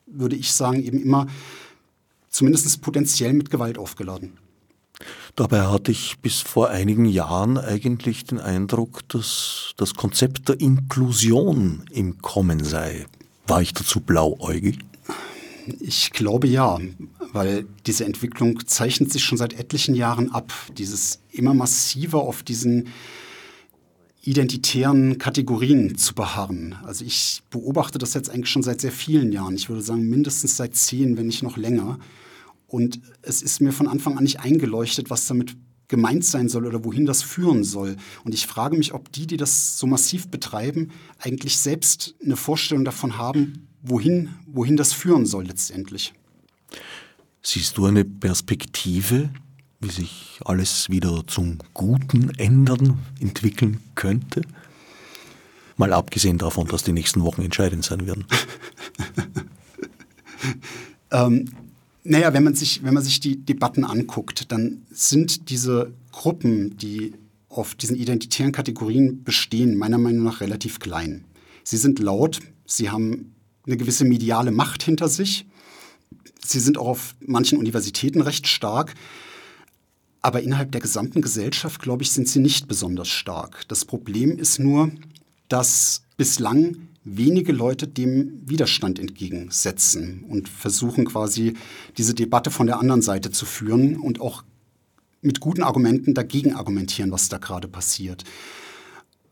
[0.06, 1.26] würde ich sagen, eben immer
[2.28, 4.32] zumindest potenziell mit Gewalt aufgeladen.
[5.36, 11.84] Dabei hatte ich bis vor einigen Jahren eigentlich den Eindruck, dass das Konzept der Inklusion
[11.90, 13.06] im Kommen sei.
[13.46, 14.78] War ich dazu blauäugig?
[15.80, 16.78] Ich glaube ja,
[17.32, 20.52] weil diese Entwicklung zeichnet sich schon seit etlichen Jahren ab.
[20.76, 22.88] Dieses immer massiver auf diesen
[24.22, 26.76] identitären Kategorien zu beharren.
[26.84, 29.56] Also ich beobachte das jetzt eigentlich schon seit sehr vielen Jahren.
[29.56, 31.98] Ich würde sagen mindestens seit zehn, wenn nicht noch länger.
[32.68, 35.56] Und es ist mir von Anfang an nicht eingeleuchtet, was damit
[35.88, 37.96] gemeint sein soll oder wohin das führen soll.
[38.24, 42.84] Und ich frage mich, ob die, die das so massiv betreiben, eigentlich selbst eine Vorstellung
[42.84, 46.12] davon haben, wohin, wohin das führen soll letztendlich.
[47.42, 49.30] Siehst du eine Perspektive,
[49.80, 54.42] wie sich alles wieder zum Guten ändern, entwickeln könnte?
[55.76, 58.24] Mal abgesehen davon, dass die nächsten Wochen entscheidend sein werden.
[61.10, 61.46] ähm,
[62.04, 67.14] naja, wenn man, sich, wenn man sich die Debatten anguckt, dann sind diese Gruppen, die
[67.48, 71.24] auf diesen identitären Kategorien bestehen, meiner Meinung nach relativ klein.
[71.64, 73.34] Sie sind laut, sie haben
[73.66, 75.46] eine gewisse mediale Macht hinter sich.
[76.44, 78.94] Sie sind auch auf manchen Universitäten recht stark.
[80.20, 83.66] Aber innerhalb der gesamten Gesellschaft, glaube ich, sind sie nicht besonders stark.
[83.68, 84.92] Das Problem ist nur,
[85.48, 91.54] dass bislang wenige Leute dem Widerstand entgegensetzen und versuchen quasi
[91.98, 94.44] diese Debatte von der anderen Seite zu führen und auch
[95.20, 98.24] mit guten Argumenten dagegen argumentieren, was da gerade passiert.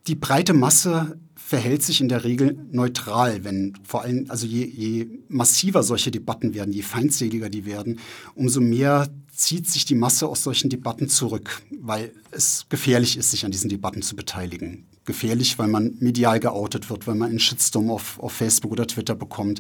[0.07, 1.19] Die breite Masse
[1.51, 6.55] verhält sich in der Regel neutral, wenn vor allem, also je, je massiver solche Debatten
[6.55, 7.99] werden, je feindseliger die werden,
[8.37, 13.45] umso mehr zieht sich die Masse aus solchen Debatten zurück, weil es gefährlich ist, sich
[13.45, 14.87] an diesen Debatten zu beteiligen.
[15.05, 19.17] Gefährlich, weil man medial geoutet wird, weil man einen Shitstorm auf, auf Facebook oder Twitter
[19.17, 19.59] bekommt,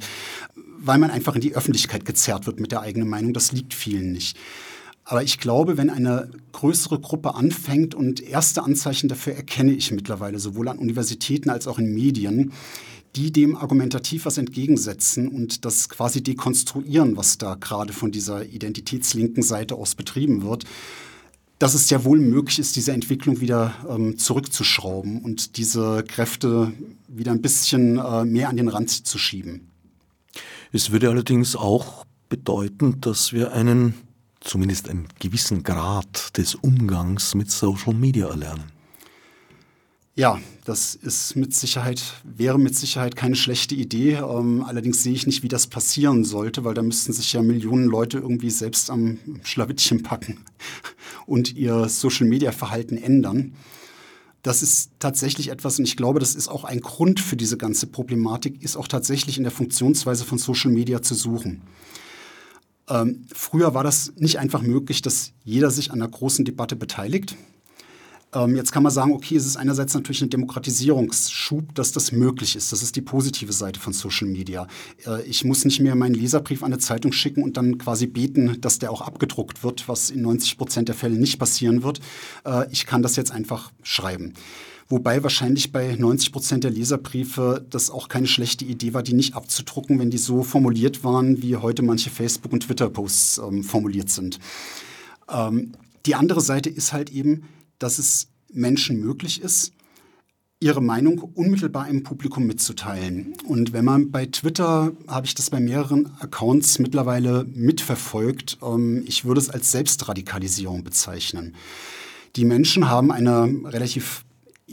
[0.78, 3.32] weil man einfach in die Öffentlichkeit gezerrt wird mit der eigenen Meinung.
[3.32, 4.38] Das liegt vielen nicht.
[5.10, 10.38] Aber ich glaube, wenn eine größere Gruppe anfängt und erste Anzeichen dafür erkenne ich mittlerweile
[10.38, 12.52] sowohl an Universitäten als auch in Medien,
[13.16, 19.42] die dem argumentativ was entgegensetzen und das quasi dekonstruieren, was da gerade von dieser identitätslinken
[19.42, 20.62] Seite aus betrieben wird,
[21.58, 26.72] dass es ja wohl möglich ist, diese Entwicklung wieder ähm, zurückzuschrauben und diese Kräfte
[27.08, 29.72] wieder ein bisschen äh, mehr an den Rand zu schieben.
[30.70, 33.94] Es würde allerdings auch bedeuten, dass wir einen
[34.40, 38.64] zumindest einen gewissen Grad des Umgangs mit Social Media erlernen.
[40.16, 44.16] Ja, das ist mit Sicherheit, wäre mit Sicherheit keine schlechte Idee.
[44.16, 47.86] Ähm, allerdings sehe ich nicht, wie das passieren sollte, weil da müssten sich ja Millionen
[47.86, 50.44] Leute irgendwie selbst am Schlawittchen packen
[51.26, 53.54] und ihr Social-Media-Verhalten ändern.
[54.42, 57.86] Das ist tatsächlich etwas, und ich glaube, das ist auch ein Grund für diese ganze
[57.86, 61.62] Problematik, ist auch tatsächlich in der Funktionsweise von Social Media zu suchen.
[62.90, 67.36] Ähm, früher war das nicht einfach möglich, dass jeder sich an einer großen Debatte beteiligt.
[68.32, 72.54] Ähm, jetzt kann man sagen, okay, es ist einerseits natürlich ein Demokratisierungsschub, dass das möglich
[72.54, 72.72] ist.
[72.72, 74.68] Das ist die positive Seite von Social Media.
[75.06, 78.60] Äh, ich muss nicht mehr meinen Leserbrief an eine Zeitung schicken und dann quasi beten,
[78.60, 82.00] dass der auch abgedruckt wird, was in 90 Prozent der Fälle nicht passieren wird.
[82.44, 84.34] Äh, ich kann das jetzt einfach schreiben.
[84.90, 89.36] Wobei wahrscheinlich bei 90 Prozent der Leserbriefe das auch keine schlechte Idee war, die nicht
[89.36, 94.40] abzudrucken, wenn die so formuliert waren, wie heute manche Facebook- und Twitter-Posts ähm, formuliert sind.
[95.28, 95.72] Ähm,
[96.06, 97.44] die andere Seite ist halt eben,
[97.78, 99.72] dass es Menschen möglich ist,
[100.58, 103.34] ihre Meinung unmittelbar im Publikum mitzuteilen.
[103.46, 109.24] Und wenn man bei Twitter, habe ich das bei mehreren Accounts mittlerweile mitverfolgt, ähm, ich
[109.24, 111.54] würde es als Selbstradikalisierung bezeichnen.
[112.34, 114.24] Die Menschen haben eine relativ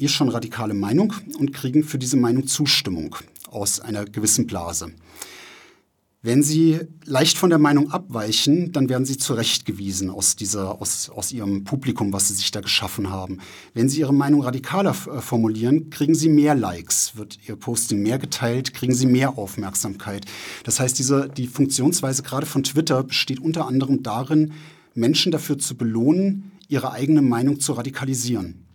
[0.02, 3.16] eh schon radikale Meinung und kriegen für diese Meinung Zustimmung
[3.50, 4.92] aus einer gewissen Blase.
[6.24, 11.32] Wenn sie leicht von der Meinung abweichen, dann werden sie zurechtgewiesen aus, dieser, aus, aus
[11.32, 13.38] ihrem Publikum, was sie sich da geschaffen haben.
[13.74, 18.20] Wenn sie ihre Meinung radikaler äh, formulieren, kriegen sie mehr Likes, wird ihr Posting mehr
[18.20, 20.26] geteilt, kriegen sie mehr Aufmerksamkeit.
[20.66, 24.52] Das heißt, diese, die Funktionsweise gerade von Twitter besteht unter anderem darin,
[24.96, 28.67] Menschen dafür zu belohnen, ihre eigene Meinung zu radikalisieren.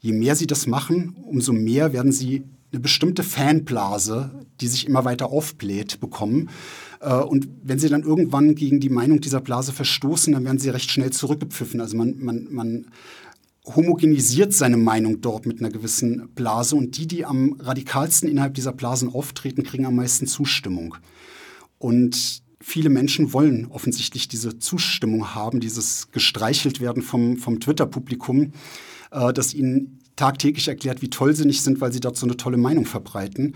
[0.00, 4.30] Je mehr sie das machen, umso mehr werden sie eine bestimmte Fanblase,
[4.60, 6.50] die sich immer weiter aufbläht, bekommen.
[7.00, 10.68] Äh, und wenn sie dann irgendwann gegen die Meinung dieser Blase verstoßen, dann werden sie
[10.68, 11.80] recht schnell zurückgepfiffen.
[11.80, 12.86] Also man, man, man
[13.64, 18.72] homogenisiert seine Meinung dort mit einer gewissen Blase und die, die am radikalsten innerhalb dieser
[18.72, 20.96] Blasen auftreten, kriegen am meisten Zustimmung.
[21.78, 28.52] Und viele Menschen wollen offensichtlich diese Zustimmung haben, dieses gestreichelt werden vom, vom Twitter-Publikum,
[29.10, 32.56] äh, das ihnen tagtäglich erklärt, wie toll sie nicht sind, weil sie so eine tolle
[32.56, 33.54] Meinung verbreiten.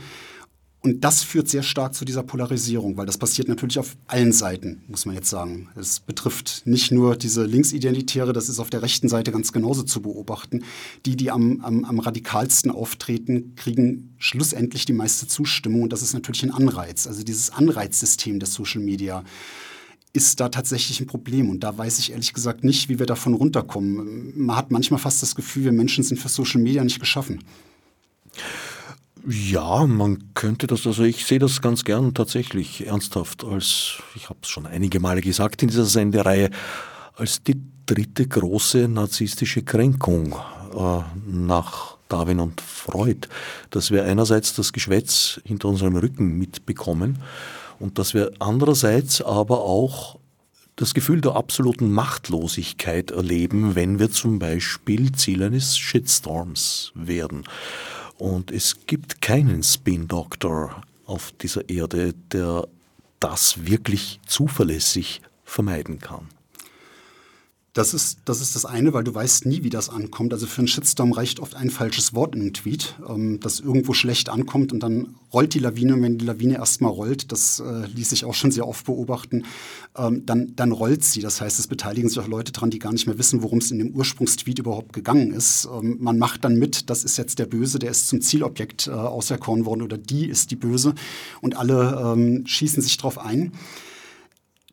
[0.84, 4.82] Und das führt sehr stark zu dieser Polarisierung, weil das passiert natürlich auf allen Seiten,
[4.88, 5.68] muss man jetzt sagen.
[5.76, 10.02] Es betrifft nicht nur diese Linksidentitäre, das ist auf der rechten Seite ganz genauso zu
[10.02, 10.64] beobachten.
[11.06, 16.14] Die, die am, am, am radikalsten auftreten, kriegen schlussendlich die meiste Zustimmung und das ist
[16.14, 17.06] natürlich ein Anreiz.
[17.06, 19.22] Also dieses Anreizsystem der Social Media
[20.12, 21.48] ist da tatsächlich ein Problem.
[21.48, 24.32] Und da weiß ich ehrlich gesagt nicht, wie wir davon runterkommen.
[24.36, 27.42] Man hat manchmal fast das Gefühl, wir Menschen sind für Social Media nicht geschaffen.
[29.26, 34.40] Ja, man könnte das, also ich sehe das ganz gern tatsächlich ernsthaft als, ich habe
[34.42, 36.50] es schon einige Male gesagt in dieser Sendereihe,
[37.14, 40.34] als die dritte große narzisstische Kränkung
[40.74, 43.28] äh, nach Darwin und Freud,
[43.70, 47.18] dass wir einerseits das Geschwätz hinter unserem Rücken mitbekommen
[47.82, 50.20] und dass wir andererseits aber auch
[50.76, 57.44] das Gefühl der absoluten Machtlosigkeit erleben, wenn wir zum Beispiel Ziel eines Shitstorms werden.
[58.18, 62.68] Und es gibt keinen Spin-Doktor auf dieser Erde, der
[63.18, 66.28] das wirklich zuverlässig vermeiden kann.
[67.74, 70.34] Das ist, das ist das eine, weil du weißt nie, wie das ankommt.
[70.34, 73.94] Also für einen Shitstorm reicht oft ein falsches Wort in einem Tweet, ähm, das irgendwo
[73.94, 75.94] schlecht ankommt und dann rollt die Lawine.
[75.94, 79.46] Und wenn die Lawine erstmal rollt, das äh, ließ sich auch schon sehr oft beobachten,
[79.96, 81.22] ähm, dann, dann rollt sie.
[81.22, 83.70] Das heißt, es beteiligen sich auch Leute dran, die gar nicht mehr wissen, worum es
[83.70, 85.66] in dem Ursprungstweet überhaupt gegangen ist.
[85.72, 88.90] Ähm, man macht dann mit, das ist jetzt der Böse, der ist zum Zielobjekt äh,
[88.90, 90.94] auserkoren worden oder die ist die Böse
[91.40, 93.52] und alle ähm, schießen sich drauf ein.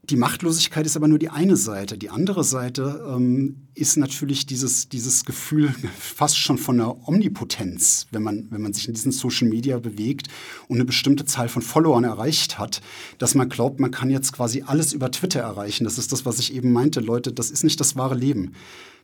[0.10, 1.96] Die Machtlosigkeit ist aber nur die eine Seite.
[1.96, 8.24] Die andere Seite ähm, ist natürlich dieses, dieses Gefühl fast schon von einer Omnipotenz, wenn
[8.24, 10.28] man, wenn man sich in diesen Social Media bewegt
[10.68, 12.82] und eine bestimmte Zahl von Followern erreicht hat,
[13.20, 15.84] dass man glaubt, man kann jetzt quasi alles über Twitter erreichen.
[15.84, 17.02] Das ist das, was ich eben meinte.
[17.02, 18.54] Leute, das ist nicht das wahre Leben.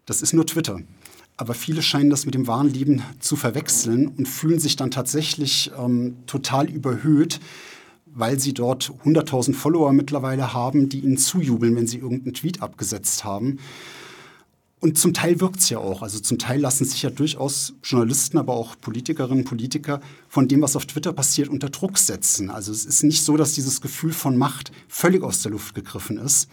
[0.08, 0.80] Das ist nur Twitter.
[1.38, 5.70] Aber viele scheinen das mit dem wahren Leben zu verwechseln und fühlen sich dann tatsächlich
[5.78, 7.40] ähm, total überhöht,
[8.16, 13.24] weil sie dort 100.000 Follower mittlerweile haben, die ihnen zujubeln, wenn sie irgendeinen Tweet abgesetzt
[13.26, 13.60] haben.
[14.80, 16.02] Und zum Teil wirkt es ja auch.
[16.02, 20.62] Also zum Teil lassen sich ja durchaus Journalisten, aber auch Politikerinnen und Politiker von dem,
[20.62, 22.50] was auf Twitter passiert, unter Druck setzen.
[22.50, 26.18] Also es ist nicht so, dass dieses Gefühl von Macht völlig aus der Luft gegriffen
[26.18, 26.50] ist.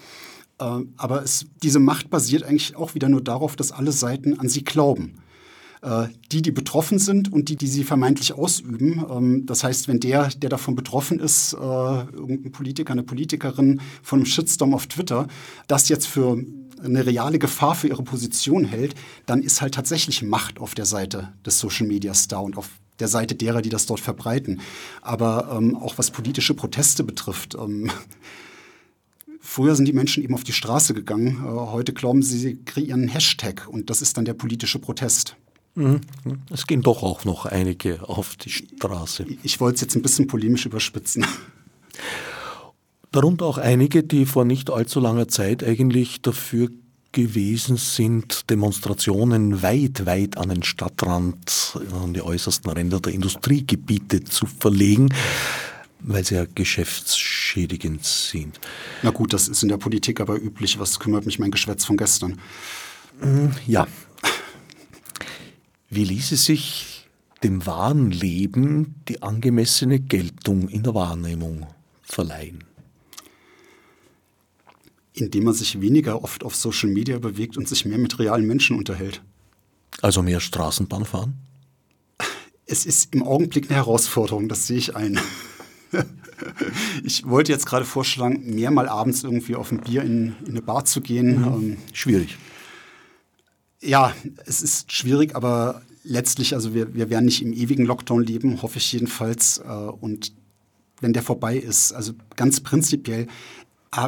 [0.60, 4.48] Ähm, aber es, diese Macht basiert eigentlich auch wieder nur darauf, dass alle Seiten an
[4.48, 5.14] sie glauben.
[5.82, 9.04] Äh, die, die betroffen sind und die, die sie vermeintlich ausüben.
[9.10, 14.20] Ähm, das heißt, wenn der, der davon betroffen ist, äh, irgendein Politiker, eine Politikerin von
[14.20, 15.26] einem Shitstorm auf Twitter,
[15.66, 16.42] das jetzt für
[16.82, 18.94] eine reale Gefahr für ihre Position hält,
[19.26, 22.70] dann ist halt tatsächlich Macht auf der Seite des Social Medias da und auf
[23.00, 24.60] der Seite derer, die das dort verbreiten.
[25.00, 27.90] Aber ähm, auch was politische Proteste betrifft, ähm,
[29.44, 31.44] Früher sind die Menschen eben auf die Straße gegangen.
[31.44, 35.34] Äh, heute glauben sie, sie kreieren einen Hashtag und das ist dann der politische Protest.
[35.74, 36.00] Mhm.
[36.50, 39.26] Es gehen doch auch noch einige auf die Straße.
[39.42, 41.24] Ich wollte es jetzt ein bisschen polemisch überspitzen.
[43.10, 46.70] Darunter auch einige, die vor nicht allzu langer Zeit eigentlich dafür
[47.12, 54.46] gewesen sind, Demonstrationen weit, weit an den Stadtrand, an die äußersten Ränder der Industriegebiete zu
[54.46, 55.10] verlegen,
[56.00, 58.58] weil sie ja geschäftsschädigend sind.
[59.02, 60.78] Na gut, das ist in der Politik aber üblich.
[60.78, 62.40] Was kümmert mich mein Geschwätz von gestern?
[63.66, 63.86] Ja,
[65.92, 67.06] wie ließe sich
[67.44, 71.66] dem wahren Leben die angemessene Geltung in der Wahrnehmung
[72.02, 72.64] verleihen?
[75.12, 78.78] Indem man sich weniger oft auf Social Media bewegt und sich mehr mit realen Menschen
[78.78, 79.22] unterhält.
[80.00, 81.34] Also mehr Straßenbahn fahren?
[82.64, 85.20] Es ist im Augenblick eine Herausforderung, das sehe ich ein.
[87.04, 90.62] Ich wollte jetzt gerade vorschlagen, mehr mal abends irgendwie auf ein Bier in, in eine
[90.62, 91.38] Bar zu gehen.
[91.38, 91.44] Mhm.
[91.44, 92.36] Ähm, Schwierig.
[93.82, 94.14] Ja,
[94.46, 98.78] es ist schwierig, aber letztlich, also wir, wir werden nicht im ewigen Lockdown leben, hoffe
[98.78, 99.58] ich jedenfalls.
[99.58, 100.32] Äh, und
[101.00, 103.26] wenn der vorbei ist, also ganz prinzipiell,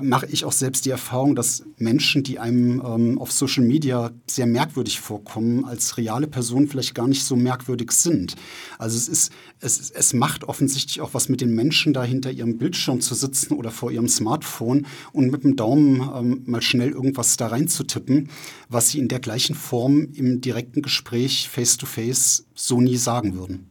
[0.02, 4.46] mache ich auch selbst die Erfahrung, dass Menschen, die einem ähm, auf Social Media sehr
[4.46, 8.34] merkwürdig vorkommen, als reale Personen vielleicht gar nicht so merkwürdig sind.
[8.78, 12.56] Also es ist, es, es macht offensichtlich auch was mit den Menschen, da hinter ihrem
[12.56, 17.36] Bildschirm zu sitzen oder vor ihrem Smartphone und mit dem Daumen ähm, mal schnell irgendwas
[17.36, 18.30] da reinzutippen,
[18.70, 23.68] was sie in der gleichen Form im direkten Gespräch face-to-face -face so nie sagen würden.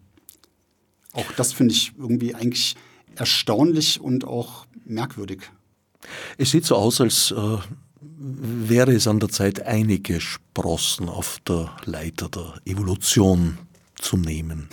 [1.13, 2.75] Auch das finde ich irgendwie eigentlich
[3.15, 5.49] erstaunlich und auch merkwürdig.
[6.37, 7.57] Es sieht so aus, als äh,
[8.17, 13.57] wäre es an der Zeit, einige Sprossen auf der Leiter der Evolution
[13.95, 14.69] zu nehmen.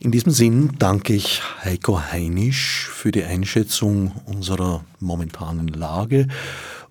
[0.00, 6.28] In diesem Sinn danke ich Heiko Heinisch für die Einschätzung unserer momentanen Lage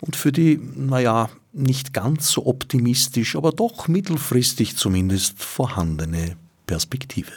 [0.02, 6.36] und für die, naja, nicht ganz so optimistisch, aber doch mittelfristig zumindest vorhandene
[6.66, 7.32] Perspektive.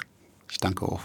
[0.51, 1.03] Ich danke auch.